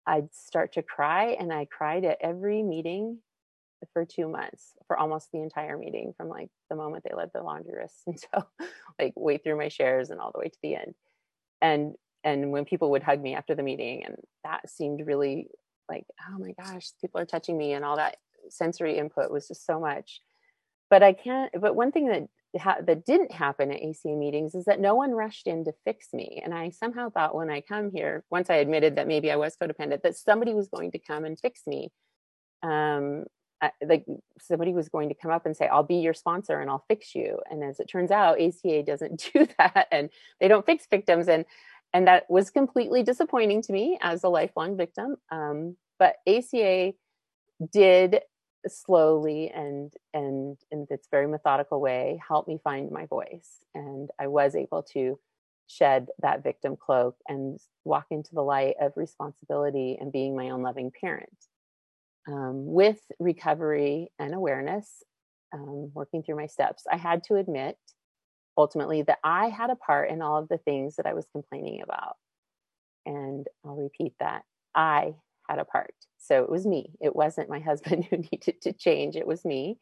[0.06, 3.18] I'd start to cry, and I cried at every meeting
[3.92, 7.42] for two months, for almost the entire meeting, from like the moment they led the
[7.42, 8.48] laundry list until
[8.98, 10.94] like way through my shares and all the way to the end.
[11.60, 15.48] And and when people would hug me after the meeting, and that seemed really
[15.88, 18.16] like, oh my gosh, people are touching me, and all that
[18.48, 20.20] sensory input was just so much
[20.90, 21.50] but I can't.
[21.60, 25.12] But one thing that ha- that didn't happen at ACA meetings is that no one
[25.12, 28.56] rushed in to fix me, and I somehow thought when I come here, once I
[28.56, 31.90] admitted that maybe I was codependent, that somebody was going to come and fix me.
[32.62, 33.24] Um,
[33.62, 34.04] uh, like
[34.38, 37.14] somebody was going to come up and say i'll be your sponsor and i'll fix
[37.14, 37.38] you.
[37.50, 41.44] And as it turns out aca doesn't do that and they don't fix victims and
[41.92, 45.16] and that was completely disappointing to me as a lifelong victim.
[45.30, 46.92] Um, but aca
[47.72, 48.20] did
[48.68, 54.26] slowly and and in its very methodical way help me find my voice and i
[54.26, 55.18] was able to
[55.68, 60.62] shed that victim cloak and walk into the light of responsibility and being my own
[60.62, 61.46] loving parent
[62.26, 65.02] um, with recovery and awareness,
[65.52, 67.76] um, working through my steps, I had to admit
[68.56, 71.82] ultimately that I had a part in all of the things that I was complaining
[71.82, 72.16] about.
[73.04, 74.42] And I'll repeat that
[74.74, 75.14] I
[75.48, 75.94] had a part.
[76.18, 76.92] So it was me.
[77.00, 79.78] It wasn't my husband who needed to change, it was me.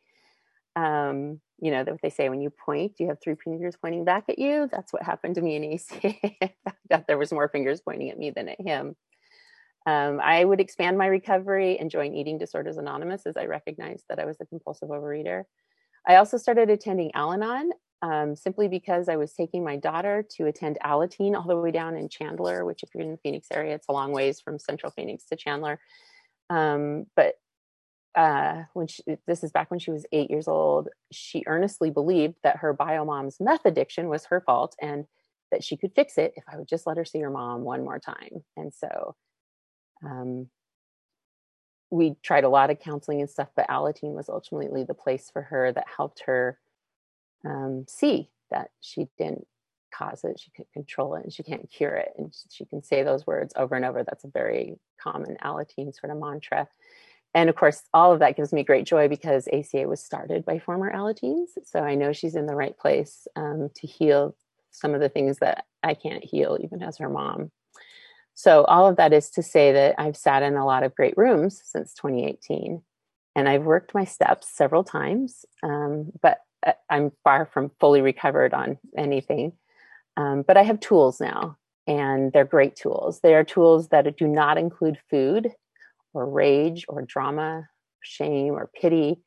[0.76, 4.24] Um, you know, what they say when you point, you have three fingers pointing back
[4.28, 4.68] at you.
[4.70, 7.04] That's what happened to me in ACA.
[7.08, 8.96] there was more fingers pointing at me than at him.
[9.86, 14.18] Um, I would expand my recovery and join Eating Disorders Anonymous as I recognized that
[14.18, 15.44] I was a compulsive overeater.
[16.06, 17.70] I also started attending Al Anon
[18.02, 21.96] um, simply because I was taking my daughter to attend Alateen all the way down
[21.96, 24.92] in Chandler, which, if you're in the Phoenix area, it's a long ways from Central
[24.92, 25.80] Phoenix to Chandler.
[26.50, 27.34] Um, but
[28.14, 32.36] uh, when she, this is back when she was eight years old, she earnestly believed
[32.42, 35.06] that her bio mom's meth addiction was her fault and
[35.50, 37.84] that she could fix it if I would just let her see her mom one
[37.84, 38.44] more time.
[38.56, 39.14] And so
[40.04, 40.48] um,
[41.90, 45.42] we tried a lot of counseling and stuff, but Alateen was ultimately the place for
[45.42, 46.58] her that helped her
[47.44, 49.46] um, see that she didn't
[49.92, 52.12] cause it, she could control it, and she can't cure it.
[52.18, 54.02] And she can say those words over and over.
[54.02, 56.68] That's a very common Alateen sort of mantra.
[57.34, 60.58] And of course, all of that gives me great joy because ACA was started by
[60.58, 61.48] former Alateens.
[61.64, 64.36] So I know she's in the right place um, to heal
[64.70, 67.50] some of the things that I can't heal, even as her mom.
[68.34, 71.16] So, all of that is to say that I've sat in a lot of great
[71.16, 72.82] rooms since 2018,
[73.36, 78.52] and I've worked my steps several times, um, but uh, I'm far from fully recovered
[78.52, 79.52] on anything.
[80.16, 83.20] Um, but I have tools now, and they're great tools.
[83.20, 85.52] They are tools that do not include food
[86.12, 87.68] or rage or drama,
[88.02, 89.20] shame or pity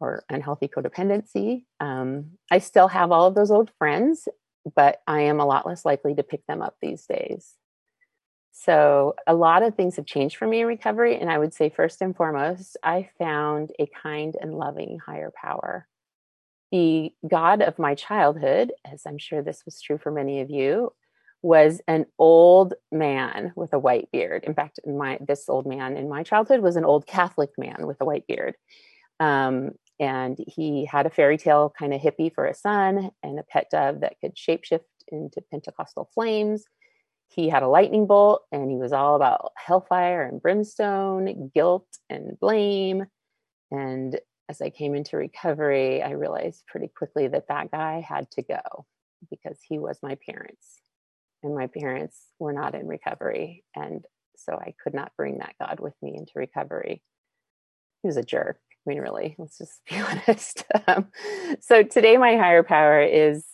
[0.00, 1.64] or unhealthy codependency.
[1.80, 4.28] Um, I still have all of those old friends,
[4.74, 7.54] but I am a lot less likely to pick them up these days.
[8.56, 11.18] So, a lot of things have changed for me in recovery.
[11.18, 15.88] And I would say, first and foremost, I found a kind and loving higher power.
[16.70, 20.92] The God of my childhood, as I'm sure this was true for many of you,
[21.42, 24.44] was an old man with a white beard.
[24.44, 28.00] In fact, my this old man in my childhood was an old Catholic man with
[28.00, 28.54] a white beard.
[29.18, 33.42] Um, and he had a fairy tale kind of hippie for a son and a
[33.42, 36.64] pet dove that could shapeshift into Pentecostal flames
[37.34, 42.38] he had a lightning bolt and he was all about hellfire and brimstone, guilt and
[42.38, 43.06] blame.
[43.70, 44.18] And
[44.48, 48.86] as I came into recovery, I realized pretty quickly that that guy had to go
[49.30, 50.80] because he was my parents.
[51.42, 53.64] And my parents were not in recovery.
[53.74, 54.04] And
[54.36, 57.02] so I could not bring that God with me into recovery.
[58.02, 58.60] He was a jerk.
[58.86, 60.64] I mean, really, let's just be honest.
[60.86, 61.08] Um,
[61.60, 63.44] so today, my higher power is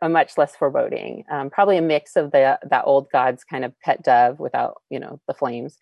[0.00, 1.24] a, much less foreboding.
[1.30, 4.98] Um, probably a mix of the that old god's kind of pet dove without you
[4.98, 5.76] know the flames.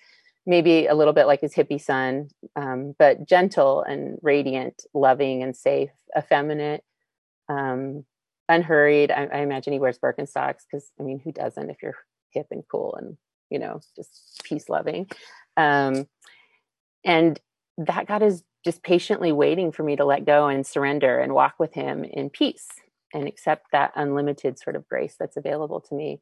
[0.44, 5.56] Maybe a little bit like his hippie son, um, but gentle and radiant, loving and
[5.56, 6.82] safe, effeminate,
[7.48, 8.04] um,
[8.48, 9.12] unhurried.
[9.12, 11.96] I, I, imagine he wears Birkenstocks because I mean, who doesn't if you're
[12.30, 13.16] hip and cool and
[13.50, 15.08] you know just peace loving.
[15.56, 16.08] Um,
[17.04, 17.38] and
[17.78, 21.54] that God is just patiently waiting for me to let go and surrender and walk
[21.58, 22.68] with Him in peace
[23.12, 26.20] and accept that unlimited sort of grace that's available to me.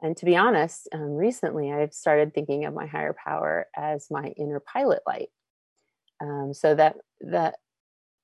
[0.00, 4.32] And to be honest, um, recently I've started thinking of my higher power as my
[4.36, 5.28] inner pilot light.
[6.20, 7.56] Um, so that that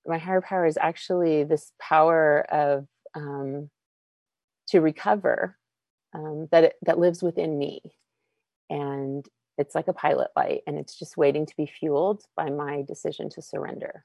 [0.06, 3.70] my higher power is actually this power of um,
[4.68, 5.56] to recover
[6.14, 7.80] um, that it, that lives within me,
[8.70, 12.82] and it's like a pilot light, and it's just waiting to be fueled by my
[12.82, 14.04] decision to surrender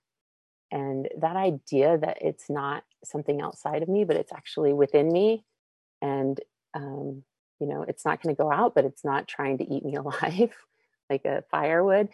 [0.73, 5.43] and that idea that it's not something outside of me but it's actually within me.
[6.01, 6.39] And
[6.73, 7.23] um,
[7.59, 9.95] you know it's not going to go out but it's not trying to eat me
[9.97, 10.55] alive
[11.09, 12.09] like a firewood.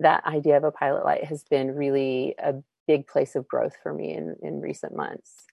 [0.00, 2.54] That idea of a pilot light has been really a
[2.86, 5.44] big place of growth for me in, in recent months.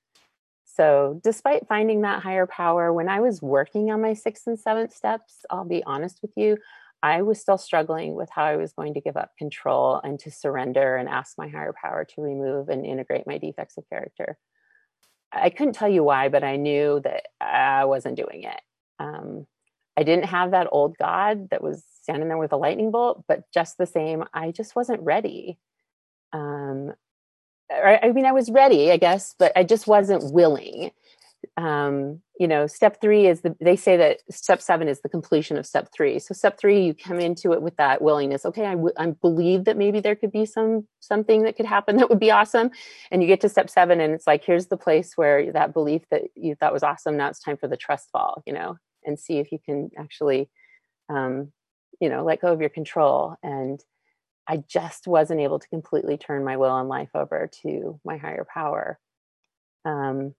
[0.66, 4.94] So despite finding that higher power when i was working on my sixth and seventh
[4.94, 6.58] steps i'll be honest with you
[7.04, 10.32] I was still struggling with how I was going to give up control and to
[10.32, 14.38] surrender and ask my higher power to remove and integrate my defects of character.
[15.34, 18.62] I couldn't tell you why, but I knew that I wasn't doing it.
[19.00, 19.48] Um,
[19.98, 23.44] I didn't have that old God that was standing there with a lightning bolt, but
[23.54, 25.58] just the same, I just wasn't ready.
[26.34, 26.94] um,
[27.72, 30.92] I mean, I was ready, I guess, but I just wasn't willing.
[31.58, 35.58] Um, you know, step three is the, they say that step seven is the completion
[35.58, 36.20] of step three.
[36.20, 38.46] So step three, you come into it with that willingness.
[38.46, 41.98] Okay, I, w- I believe that maybe there could be some, something that could happen
[41.98, 42.72] that would be awesome.
[43.12, 46.04] And you get to step seven and it's like, here's the place where that belief
[46.12, 47.18] that you thought was awesome.
[47.18, 50.50] Now it's time for the trust fall, you know, and see if you can actually,
[51.10, 51.52] um,
[52.00, 53.80] you know, let go of your control and,
[54.48, 58.46] I just wasn't able to completely turn my will and life over to my higher
[58.54, 59.00] power.
[59.86, 60.36] Um,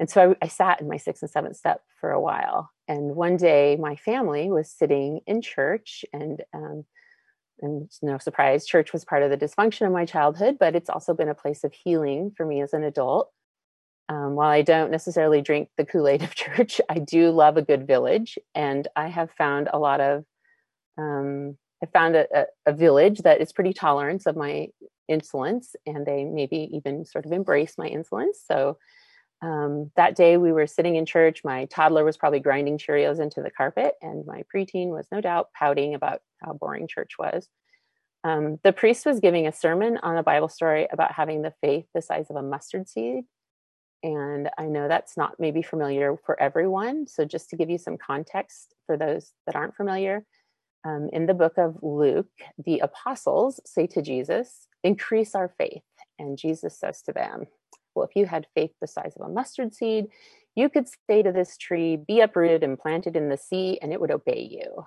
[0.00, 2.70] and so I, I, sat in my sixth and seventh step for a while.
[2.88, 6.84] And one day, my family was sitting in church, and um,
[7.60, 11.12] and no surprise, church was part of the dysfunction of my childhood, but it's also
[11.12, 13.30] been a place of healing for me as an adult.
[14.08, 17.62] Um, while I don't necessarily drink the Kool Aid of church, I do love a
[17.62, 20.24] good village, and I have found a lot of
[20.98, 24.68] um, I found a, a, a, village that is pretty tolerant of my
[25.08, 28.42] insolence, and they maybe even sort of embrace my insolence.
[28.46, 28.76] So
[29.42, 31.42] um, that day we were sitting in church.
[31.44, 35.48] My toddler was probably grinding Cheerios into the carpet, and my preteen was no doubt
[35.54, 37.48] pouting about how boring church was.
[38.22, 41.86] Um, the priest was giving a sermon on a Bible story about having the faith
[41.94, 43.24] the size of a mustard seed.
[44.02, 47.06] And I know that's not maybe familiar for everyone.
[47.06, 50.24] So, just to give you some context for those that aren't familiar,
[50.84, 52.30] um, in the book of Luke,
[52.62, 55.82] the apostles say to Jesus, Increase our faith.
[56.18, 57.46] And Jesus says to them,
[57.94, 60.06] Well, if you had faith the size of a mustard seed,
[60.54, 64.00] you could say to this tree, Be uprooted and planted in the sea, and it
[64.00, 64.84] would obey you.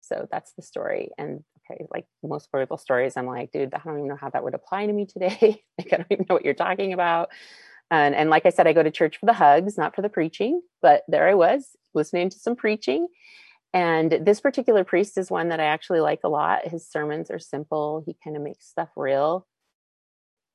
[0.00, 1.10] So that's the story.
[1.18, 4.42] And okay, like most Bible stories, I'm like, dude, I don't even know how that
[4.42, 5.62] would apply to me today.
[5.78, 7.30] like, I don't even know what you're talking about.
[7.90, 10.08] And, and like I said, I go to church for the hugs, not for the
[10.08, 10.62] preaching.
[10.82, 13.08] But there I was listening to some preaching
[13.72, 16.66] and this particular priest is one that I actually like a lot.
[16.66, 19.46] His sermons are simple, he kind of makes stuff real.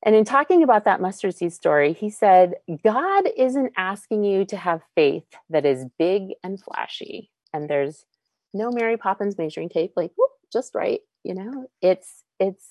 [0.06, 4.56] And in talking about that mustard seed story, he said, God isn't asking you to
[4.56, 7.32] have faith that is big and flashy.
[7.52, 8.06] And there's
[8.54, 11.02] no Mary Poppins measuring tape, like whoop, just right.
[11.24, 12.66] You know, it's it's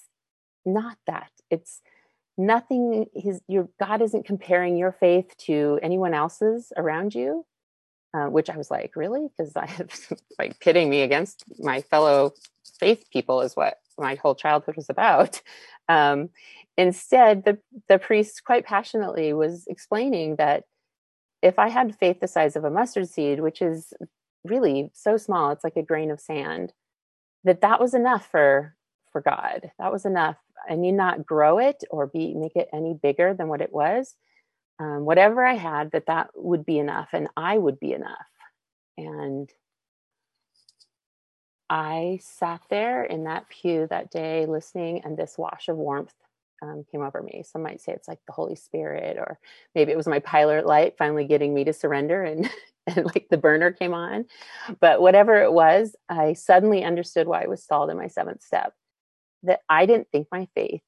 [0.64, 1.30] not that.
[1.50, 1.80] It's
[2.38, 3.06] nothing.
[3.14, 7.44] His your God isn't comparing your faith to anyone else's around you.
[8.16, 9.26] Uh, which I was like, really?
[9.36, 9.90] Because I have
[10.38, 12.32] like pitting me against my fellow
[12.78, 15.42] faith people is what my whole childhood was about.
[15.88, 16.30] Um,
[16.76, 17.58] instead, the
[17.88, 20.64] the priest quite passionately was explaining that
[21.42, 23.92] if I had faith the size of a mustard seed, which is
[24.44, 26.72] really so small, it's like a grain of sand,
[27.44, 28.74] that that was enough for
[29.12, 29.70] for God.
[29.78, 30.36] That was enough.
[30.68, 34.14] I need not grow it or be make it any bigger than what it was
[34.78, 38.26] um, whatever I had, that that would be enough and I would be enough.
[38.96, 39.50] And
[41.70, 46.14] I sat there in that pew that day listening, and this wash of warmth
[46.62, 47.42] um, came over me.
[47.44, 49.38] Some might say it's like the Holy Spirit, or
[49.74, 52.50] maybe it was my pilot light finally getting me to surrender and,
[52.86, 54.26] and like the burner came on.
[54.80, 58.74] But whatever it was, I suddenly understood why I was stalled in my seventh step
[59.42, 60.82] that I didn't think my faith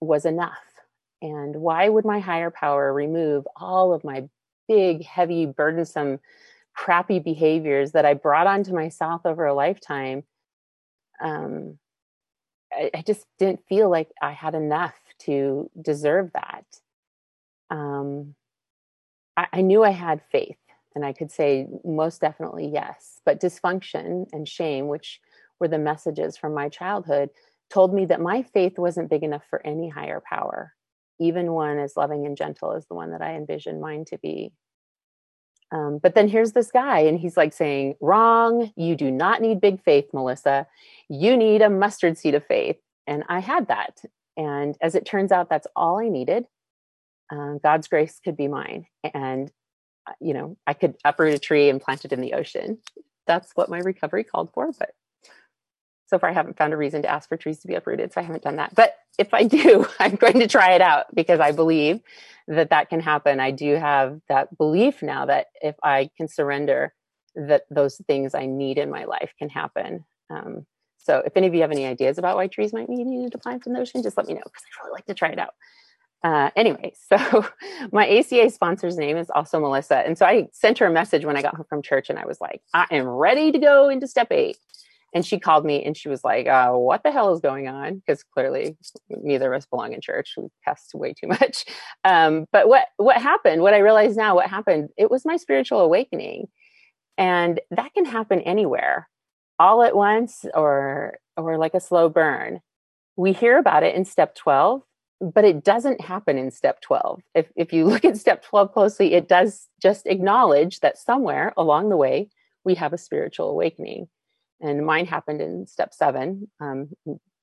[0.00, 0.58] was enough
[1.20, 4.28] and why would my higher power remove all of my
[4.68, 6.20] big, heavy, burdensome,
[6.74, 10.24] crappy behaviors that I brought onto myself over a lifetime?
[11.20, 11.78] Um,
[12.72, 16.64] I, I, just didn't feel like I had enough to deserve that.
[17.70, 18.34] Um,
[19.36, 20.58] I, I knew I had faith,
[20.94, 23.20] and I could say most definitely yes.
[23.24, 25.20] But dysfunction and shame, which
[25.60, 27.30] were the messages from my childhood,
[27.70, 30.74] told me that my faith wasn't big enough for any higher power
[31.18, 34.52] even one as loving and gentle as the one that I envisioned mine to be.
[35.70, 39.60] Um, but then here's this guy, and he's like saying, Wrong, you do not need
[39.60, 40.66] big faith, Melissa.
[41.08, 42.76] You need a mustard seed of faith.
[43.06, 44.02] And I had that.
[44.36, 46.46] And as it turns out, that's all I needed.
[47.30, 48.86] Uh, God's grace could be mine.
[49.02, 49.50] And,
[50.06, 52.78] uh, you know, I could uproot a tree and plant it in the ocean.
[53.26, 54.70] That's what my recovery called for.
[54.78, 54.90] But
[56.08, 58.20] so far I haven't found a reason to ask for trees to be uprooted, so
[58.20, 58.74] I haven't done that.
[58.74, 62.00] But if I do, I'm going to try it out because I believe
[62.48, 63.40] that that can happen.
[63.40, 66.94] I do have that belief now that if I can surrender,
[67.34, 70.04] that those things I need in my life can happen.
[70.30, 70.66] Um,
[70.96, 73.38] so if any of you have any ideas about why trees might be needed to
[73.38, 75.38] plant in the ocean, just let me know because I'd really like to try it
[75.38, 75.54] out.
[76.24, 77.46] Uh, anyway, so
[77.92, 79.98] my ACA sponsor's name is also Melissa.
[79.98, 82.26] And so I sent her a message when I got home from church and I
[82.26, 84.58] was like, I am ready to go into step eight.
[85.14, 87.96] And she called me and she was like, uh, what the hell is going on?
[87.96, 88.76] Because clearly
[89.08, 90.34] neither of us belong in church.
[90.36, 91.64] We cussed way too much.
[92.04, 95.80] Um, but what, what happened, what I realize now, what happened, it was my spiritual
[95.80, 96.48] awakening.
[97.16, 99.08] And that can happen anywhere,
[99.58, 102.60] all at once or, or like a slow burn.
[103.16, 104.82] we hear about it in step 12
[105.20, 109.12] but it doesn't happen in step 12 if, if you look at step 12 closely
[109.14, 112.28] it does just acknowledge that somewhere along the way
[112.64, 114.08] we have a spiritual awakening
[114.60, 116.88] and mine happened in step seven um,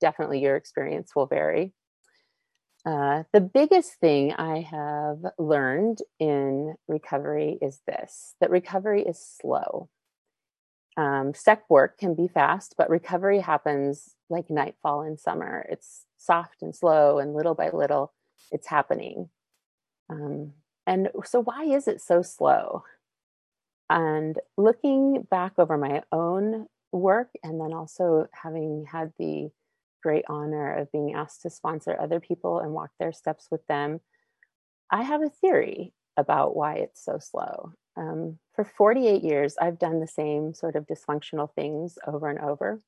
[0.01, 1.73] definitely your experience will vary
[2.85, 9.89] uh, the biggest thing I have learned in recovery is this that recovery is slow.
[10.95, 15.65] Um, step work can be fast, but recovery happens like nightfall in summer.
[15.69, 18.13] It's soft and slow, and little by little,
[18.51, 19.29] it's happening.
[20.09, 20.53] Um,
[20.85, 22.83] and so, why is it so slow?
[23.89, 29.49] And looking back over my own work, and then also having had the
[30.01, 34.01] great honor of being asked to sponsor other people and walk their steps with them,
[34.91, 37.73] I have a theory about why it's so slow.
[37.97, 42.81] Um, for 48 years, I've done the same sort of dysfunctional things over and over.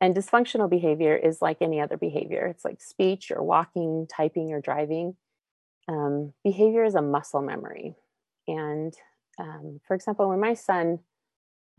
[0.00, 4.60] And dysfunctional behavior is like any other behavior it's like speech or walking, typing, or
[4.60, 5.16] driving.
[5.88, 7.96] Um, behavior is a muscle memory.
[8.46, 8.94] And
[9.38, 11.00] um, for example, when my son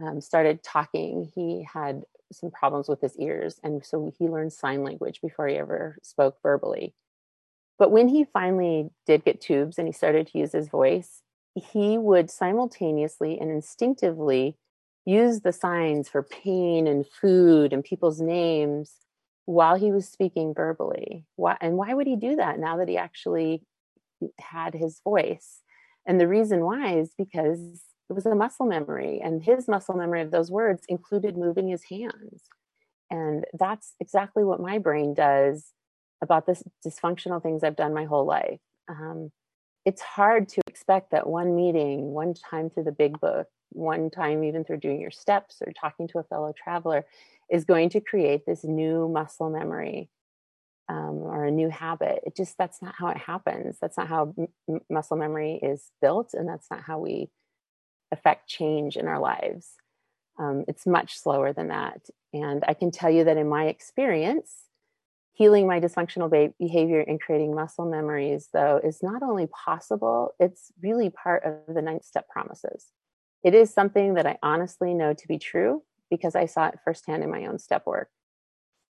[0.02, 3.60] um, started talking, he had some problems with his ears.
[3.64, 6.94] And so he learned sign language before he ever spoke verbally.
[7.78, 11.24] But when he finally did get tubes and he started to use his voice,
[11.56, 14.58] he would simultaneously and instinctively
[15.06, 18.94] use the signs for pain and food and people's names
[19.46, 21.26] while he was speaking verbally.
[21.36, 23.64] Why, and why would he do that now that he actually
[24.40, 25.62] had his voice?
[26.06, 27.82] And the reason why is because
[28.12, 31.84] it was a muscle memory and his muscle memory of those words included moving his
[31.86, 32.44] hands.
[33.10, 35.72] And that's exactly what my brain does
[36.22, 38.60] about this dysfunctional things i've done my whole life.
[38.90, 39.32] Um,
[39.86, 44.44] it's hard to expect that one meeting one time through the big book one time
[44.44, 47.06] even through doing your steps or talking to a fellow traveler
[47.50, 50.10] is going to create this new muscle memory
[50.90, 52.20] um, or a new habit.
[52.26, 53.78] It just that's not how it happens.
[53.80, 57.30] That's not how m- muscle memory is built and that's not how we
[58.12, 59.70] affect change in our lives.
[60.40, 62.10] Um, it's much slower than that.
[62.34, 64.56] And I can tell you that in my experience,
[65.34, 71.10] healing my dysfunctional behavior and creating muscle memories, though, is not only possible, it's really
[71.10, 72.88] part of the ninth step promises.
[73.44, 77.24] It is something that I honestly know to be true because I saw it firsthand
[77.24, 78.10] in my own step work.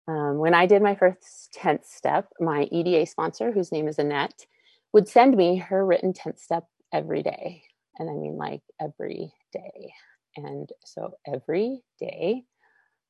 [0.07, 4.45] Um, when I did my first 10th step, my EDA sponsor, whose name is Annette,
[4.91, 7.63] would send me her written 10th step every day
[7.99, 9.93] and I mean like every day.
[10.35, 12.43] And so every day,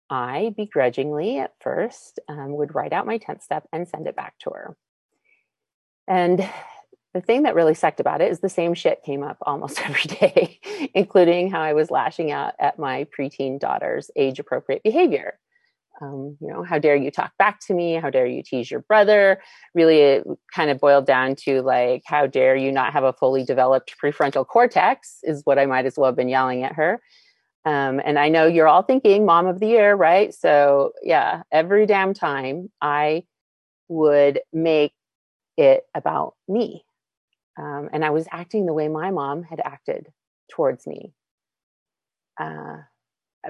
[0.10, 4.38] I begrudgingly at first um, would write out my 10th step and send it back
[4.40, 4.78] to her.
[6.08, 6.50] And
[7.14, 10.04] the thing that really sucked about it is the same shit came up almost every
[10.04, 10.60] day,
[10.94, 15.38] including how I was lashing out at my preteen daughter's age appropriate behavior
[16.02, 17.96] um, you know, how dare you talk back to me?
[17.96, 19.42] How dare you tease your brother?
[19.74, 23.44] Really, it kind of boiled down to like, how dare you not have a fully
[23.44, 27.02] developed prefrontal cortex, is what I might as well have been yelling at her.
[27.66, 30.34] Um, and I know you're all thinking mom of the year, right?
[30.34, 33.26] So, yeah, every damn time I
[33.90, 34.94] would make
[35.58, 36.86] it about me.
[37.58, 40.08] Um, and I was acting the way my mom had acted
[40.50, 41.14] towards me.
[42.40, 42.78] Uh,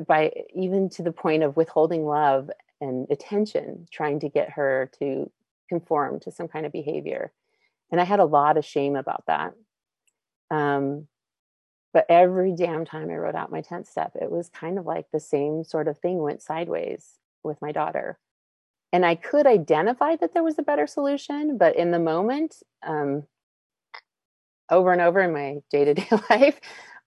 [0.08, 2.50] by even to the point of withholding love
[2.82, 5.30] and attention, trying to get her to
[5.68, 7.32] conform to some kind of behavior.
[7.92, 9.54] And I had a lot of shame about that.
[10.52, 11.08] Um,
[11.94, 15.08] but every damn time I wrote out my 10th step, it was kind of like
[15.12, 18.20] the same sort of thing went sideways with my daughter.
[18.94, 23.24] And I could identify that there was a better solution, but in the moment, um,
[24.70, 26.60] over and over in my day to day life,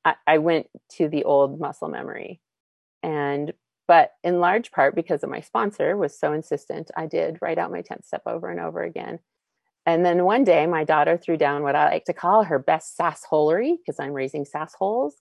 [0.04, 0.66] I, I went
[0.96, 2.40] to the old muscle memory
[3.02, 3.52] and
[3.88, 7.72] but in large part because of my sponsor was so insistent, I did write out
[7.72, 9.18] my 10th step over and over again.
[9.84, 12.96] And then one day my daughter threw down what I like to call her best
[12.96, 15.12] sassholery because I'm raising sassholes.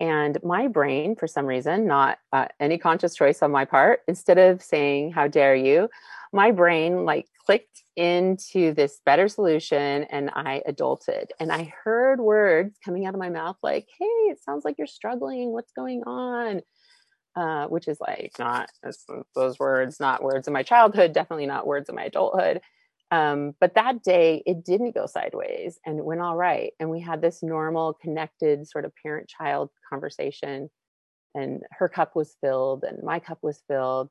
[0.00, 4.38] And my brain, for some reason, not uh, any conscious choice on my part, instead
[4.38, 5.90] of saying, How dare you,
[6.32, 11.26] my brain like clicked into this better solution and I adulted.
[11.38, 14.86] And I heard words coming out of my mouth like, Hey, it sounds like you're
[14.86, 15.52] struggling.
[15.52, 16.62] What's going on?
[17.36, 18.70] Uh, which is like not
[19.34, 22.60] those words, not words of my childhood, definitely not words of my adulthood.
[23.12, 26.72] Um, but that day, it didn't go sideways and it went all right.
[26.78, 30.70] And we had this normal, connected sort of parent child conversation.
[31.34, 34.10] And her cup was filled and my cup was filled.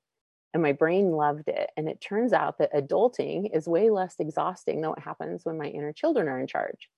[0.53, 1.69] And my brain loved it.
[1.77, 5.67] And it turns out that adulting is way less exhausting than what happens when my
[5.67, 6.89] inner children are in charge.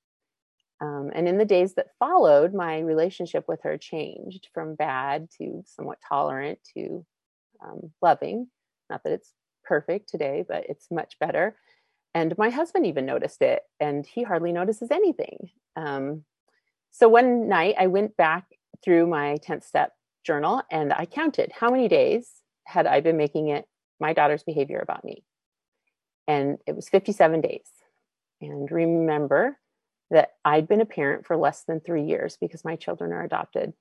[0.81, 5.63] Um, and in the days that followed, my relationship with her changed from bad to
[5.65, 7.05] somewhat tolerant to
[7.63, 8.47] um, loving.
[8.89, 9.31] Not that it's
[9.63, 11.55] perfect today, but it's much better.
[12.15, 15.51] And my husband even noticed it, and he hardly notices anything.
[15.75, 16.25] Um,
[16.89, 18.45] so one night I went back
[18.83, 22.29] through my 10th step journal and I counted how many days
[22.65, 23.65] had I been making it
[23.99, 25.23] my daughter's behavior about me.
[26.27, 27.69] And it was 57 days.
[28.41, 29.57] And remember
[30.11, 33.73] that I'd been a parent for less than three years because my children are adopted.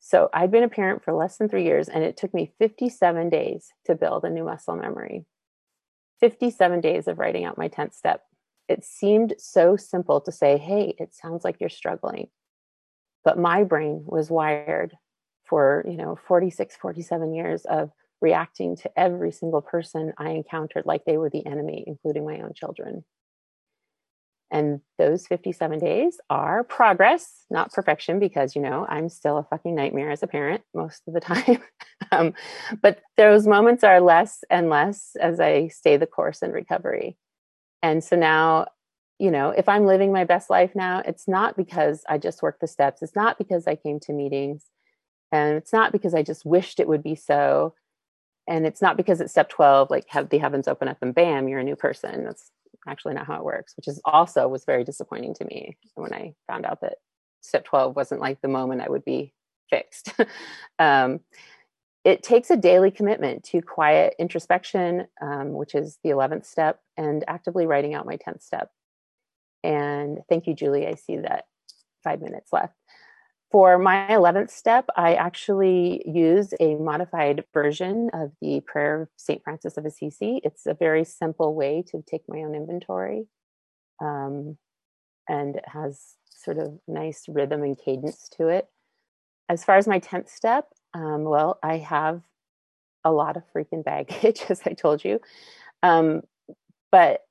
[0.00, 3.28] So I'd been a parent for less than three years, and it took me 57
[3.28, 5.26] days to build a new muscle memory.
[6.20, 8.22] 57 days of writing out my 10th step.
[8.68, 12.28] It seemed so simple to say, hey, it sounds like you're struggling.
[13.24, 14.96] But my brain was wired
[15.44, 17.90] for, you know, 46, 47 years of
[18.20, 22.52] reacting to every single person I encountered like they were the enemy, including my own
[22.54, 23.04] children.
[24.50, 29.74] And those 57 days are progress, not perfection, because, you know, I'm still a fucking
[29.74, 31.58] nightmare as a parent most of the time.
[32.10, 32.34] um,
[32.80, 37.18] but those moments are less and less as I stay the course in recovery.
[37.82, 38.68] And so now,
[39.18, 42.60] you know, if I'm living my best life now, it's not because I just worked
[42.60, 44.64] the steps, it's not because I came to meetings,
[45.30, 47.74] and it's not because I just wished it would be so.
[48.46, 51.48] And it's not because it's step 12, like have the heavens open up and bam,
[51.48, 52.24] you're a new person.
[52.24, 52.50] That's
[52.86, 56.34] actually not how it works, which is also was very disappointing to me when I
[56.46, 56.98] found out that
[57.40, 59.32] step 12 wasn't like the moment I would be
[59.70, 60.12] fixed.
[60.78, 61.20] um,
[62.04, 67.24] it takes a daily commitment to quiet introspection, um, which is the 11th step, and
[67.28, 68.70] actively writing out my 10th step.
[69.62, 70.86] And thank you, Julie.
[70.86, 71.44] I see that
[72.04, 72.74] five minutes left.
[73.50, 79.42] For my 11th step, I actually use a modified version of the Prayer of St.
[79.42, 80.42] Francis of Assisi.
[80.44, 83.26] It's a very simple way to take my own inventory.
[84.02, 84.58] Um,
[85.28, 88.68] and it has sort of nice rhythm and cadence to it.
[89.48, 92.20] As far as my 10th step, um, well, I have
[93.02, 95.20] a lot of freaking baggage, as I told you.
[95.82, 96.20] Um,
[96.92, 97.22] but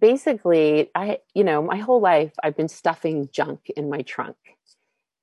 [0.00, 4.36] basically, I, you know, my whole life I've been stuffing junk in my trunk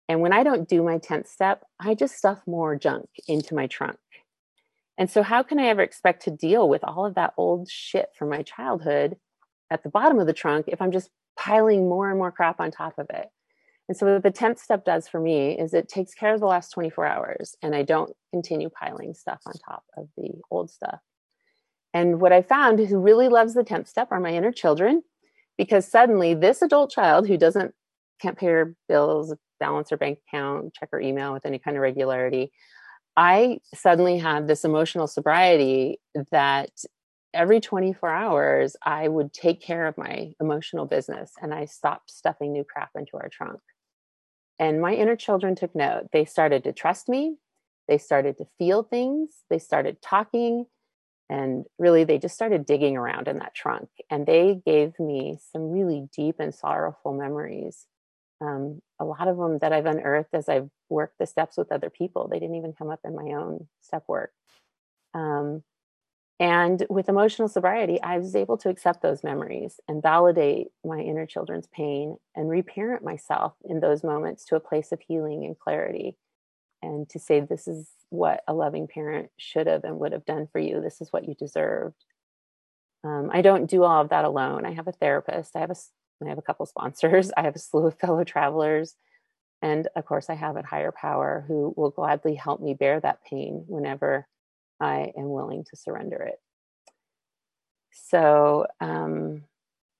[0.09, 3.67] and when I don't do my 10th step, I just stuff more junk into my
[3.67, 3.99] trunk.
[4.97, 8.09] And so, how can I ever expect to deal with all of that old shit
[8.17, 9.17] from my childhood
[9.69, 12.71] at the bottom of the trunk if I'm just piling more and more crap on
[12.71, 13.27] top of it?
[13.87, 16.47] And so, what the 10th step does for me is it takes care of the
[16.47, 20.99] last 24 hours and I don't continue piling stuff on top of the old stuff.
[21.93, 25.03] And what I found who really loves the 10th step are my inner children
[25.57, 27.73] because suddenly this adult child who doesn't
[28.19, 31.81] can't pay her bills, balance her bank account, check her email with any kind of
[31.81, 32.51] regularity.
[33.15, 35.99] I suddenly had this emotional sobriety
[36.31, 36.71] that
[37.33, 42.51] every 24 hours I would take care of my emotional business and I stopped stuffing
[42.51, 43.59] new crap into our trunk.
[44.57, 46.07] And my inner children took note.
[46.11, 47.37] They started to trust me.
[47.87, 49.29] They started to feel things.
[49.49, 50.65] They started talking.
[51.29, 53.89] And really, they just started digging around in that trunk.
[54.09, 57.85] And they gave me some really deep and sorrowful memories
[58.41, 61.89] um, a lot of them that I've unearthed as I've worked the steps with other
[61.89, 62.27] people.
[62.27, 64.31] They didn't even come up in my own step work.
[65.13, 65.63] Um,
[66.39, 71.25] and with emotional sobriety, I was able to accept those memories and validate my inner
[71.25, 76.15] children's pain and reparent myself in those moments to a place of healing and clarity.
[76.81, 80.47] And to say, this is what a loving parent should have and would have done
[80.49, 80.79] for you.
[80.79, 82.05] This is what you deserved.
[83.03, 84.65] Um, I don't do all of that alone.
[84.65, 85.75] I have a therapist, I have a
[86.27, 87.31] I have a couple sponsors.
[87.37, 88.95] I have a slew of fellow travelers.
[89.61, 93.23] And of course, I have a higher power who will gladly help me bear that
[93.23, 94.25] pain whenever
[94.79, 96.39] I am willing to surrender it.
[97.91, 99.43] So, um,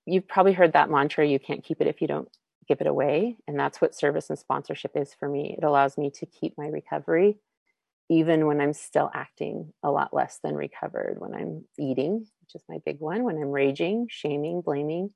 [0.06, 2.30] you've probably heard that mantra you can't keep it if you don't
[2.68, 3.38] give it away.
[3.48, 5.56] And that's what service and sponsorship is for me.
[5.58, 7.38] It allows me to keep my recovery
[8.10, 12.64] even when I'm still acting a lot less than recovered, when I'm eating, which is
[12.68, 15.12] my big one, when I'm raging, shaming, blaming,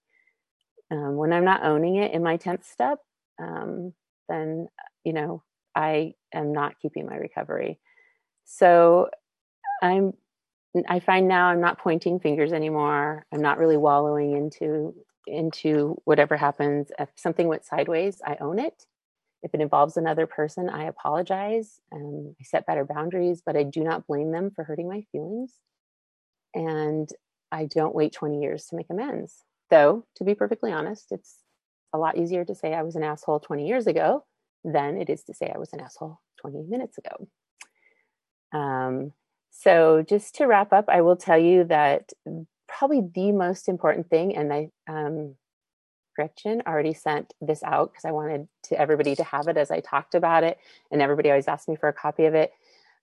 [0.94, 3.00] um, when i'm not owning it in my 10th step
[3.42, 3.94] um,
[4.30, 4.68] then
[5.04, 5.44] you know
[5.76, 7.80] i am not keeping my recovery.
[8.46, 9.10] So
[9.82, 10.14] i'm
[10.88, 13.26] i find now i'm not pointing fingers anymore.
[13.32, 14.96] I'm not really wallowing into
[15.28, 16.92] into whatever happens.
[17.00, 18.86] If something went sideways i own it.
[19.42, 23.84] If it involves another person i apologize um, i set better boundaries but i do
[23.84, 25.54] not blame them for hurting my feelings.
[26.54, 27.10] And
[27.52, 29.44] i don't wait 20 years to make amends
[29.74, 31.40] Though, to be perfectly honest, it's
[31.94, 34.24] a lot easier to say I was an asshole 20 years ago
[34.64, 37.28] than it is to say I was an asshole 20 minutes ago.
[38.56, 39.14] Um,
[39.50, 42.12] so, just to wrap up, I will tell you that
[42.68, 45.38] probably the most important thing, and I, um,
[46.16, 49.80] Gretchen already sent this out because I wanted to everybody to have it as I
[49.80, 50.60] talked about it,
[50.92, 52.52] and everybody always asked me for a copy of it.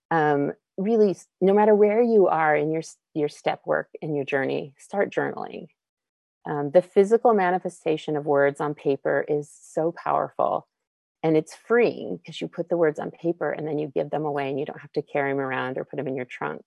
[0.09, 4.73] Um, really, no matter where you are in your your step work in your journey,
[4.77, 5.67] start journaling.
[6.45, 10.67] Um, the physical manifestation of words on paper is so powerful
[11.23, 14.25] and it's freeing because you put the words on paper and then you give them
[14.25, 16.63] away and you don't have to carry them around or put them in your trunk.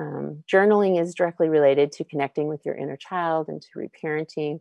[0.00, 4.60] Um, journaling is directly related to connecting with your inner child and to reparenting.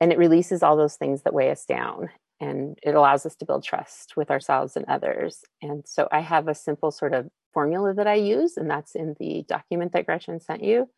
[0.00, 3.44] And it releases all those things that weigh us down and it allows us to
[3.44, 5.42] build trust with ourselves and others.
[5.62, 9.16] And so I have a simple sort of formula that I use, and that's in
[9.18, 10.88] the document that Gretchen sent you.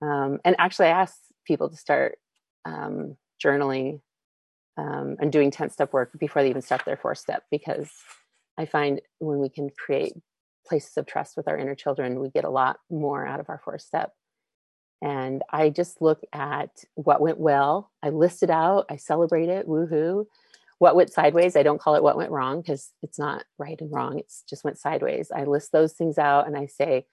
[0.00, 2.18] Um, and actually, I asked people to start
[2.64, 4.00] um, journaling
[4.76, 7.90] um, and doing 10 step work before they even start their fourth step because
[8.58, 10.14] I find when we can create
[10.66, 13.60] places of trust with our inner children, we get a lot more out of our
[13.64, 14.12] fourth step.
[15.02, 17.90] And I just look at what went well.
[18.02, 20.26] I list it out, I celebrate it, woohoo.
[20.78, 23.92] What went sideways, I don't call it what went wrong because it's not right and
[23.92, 24.18] wrong.
[24.18, 25.30] It's just went sideways.
[25.34, 27.06] I list those things out and I say,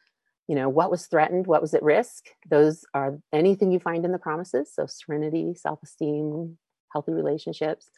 [0.50, 2.26] you know, what was threatened, what was at risk.
[2.50, 4.74] Those are anything you find in the promises.
[4.74, 6.58] So serenity, self esteem,
[6.92, 7.92] healthy relationships.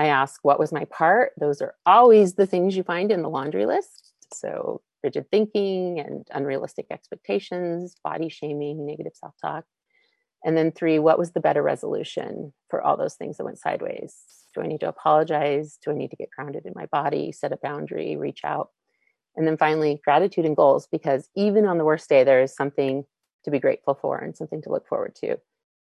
[0.00, 1.30] I ask, what was my part?
[1.38, 4.14] Those are always the things you find in the laundry list.
[4.34, 9.64] So, rigid thinking and unrealistic expectations, body shaming, negative self talk.
[10.44, 14.16] And then, three, what was the better resolution for all those things that went sideways?
[14.56, 15.78] Do I need to apologize?
[15.84, 18.70] Do I need to get grounded in my body, set a boundary, reach out?
[19.36, 23.04] And then finally, gratitude and goals, because even on the worst day, there is something
[23.44, 25.36] to be grateful for and something to look forward to.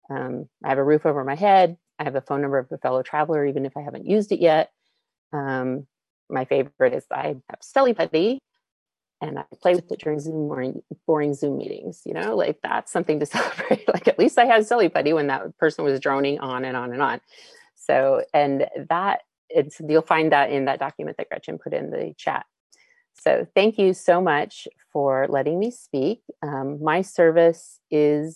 [0.09, 1.77] Um, I have a roof over my head.
[1.99, 4.39] I have a phone number of a fellow traveler, even if I haven't used it
[4.39, 4.71] yet.
[5.33, 5.87] Um,
[6.29, 8.39] my favorite is I have Putty
[9.21, 12.01] and I play with it during Zoom boring, boring Zoom meetings.
[12.05, 13.87] You know, like that's something to celebrate.
[13.87, 17.01] like at least I had Putty when that person was droning on and on and
[17.01, 17.21] on.
[17.75, 22.13] So, and that it's you'll find that in that document that Gretchen put in the
[22.17, 22.45] chat.
[23.19, 26.21] So, thank you so much for letting me speak.
[26.41, 28.35] Um, my service is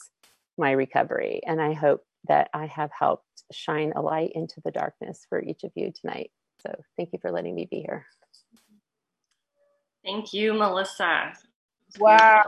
[0.57, 5.25] my recovery, and I hope that I have helped shine a light into the darkness
[5.29, 6.31] for each of you tonight.
[6.65, 8.05] So thank you for letting me be here.
[10.03, 11.33] Thank you, Melissa.
[11.99, 12.43] Wow.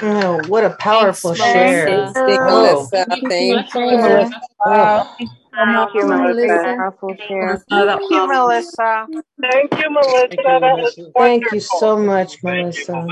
[0.00, 2.12] Oh, what a powerful Thanks, share.
[2.16, 3.06] Melissa.
[3.08, 4.40] Thank Thank you, you, Melissa.
[4.64, 5.16] Wow.
[5.58, 6.74] Thank you, Melissa.
[6.78, 7.64] Powerful share.
[7.68, 9.06] Thank you, Melissa.
[9.42, 11.12] Thank you, Melissa.
[11.16, 13.06] Thank you so much, Melissa.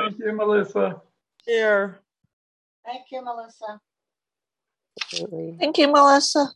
[0.00, 1.02] Thank you, Melissa.
[1.44, 1.98] Here.
[2.84, 3.80] Thank you, Melissa.
[5.02, 5.56] Absolutely.
[5.58, 6.52] Thank you, Melissa.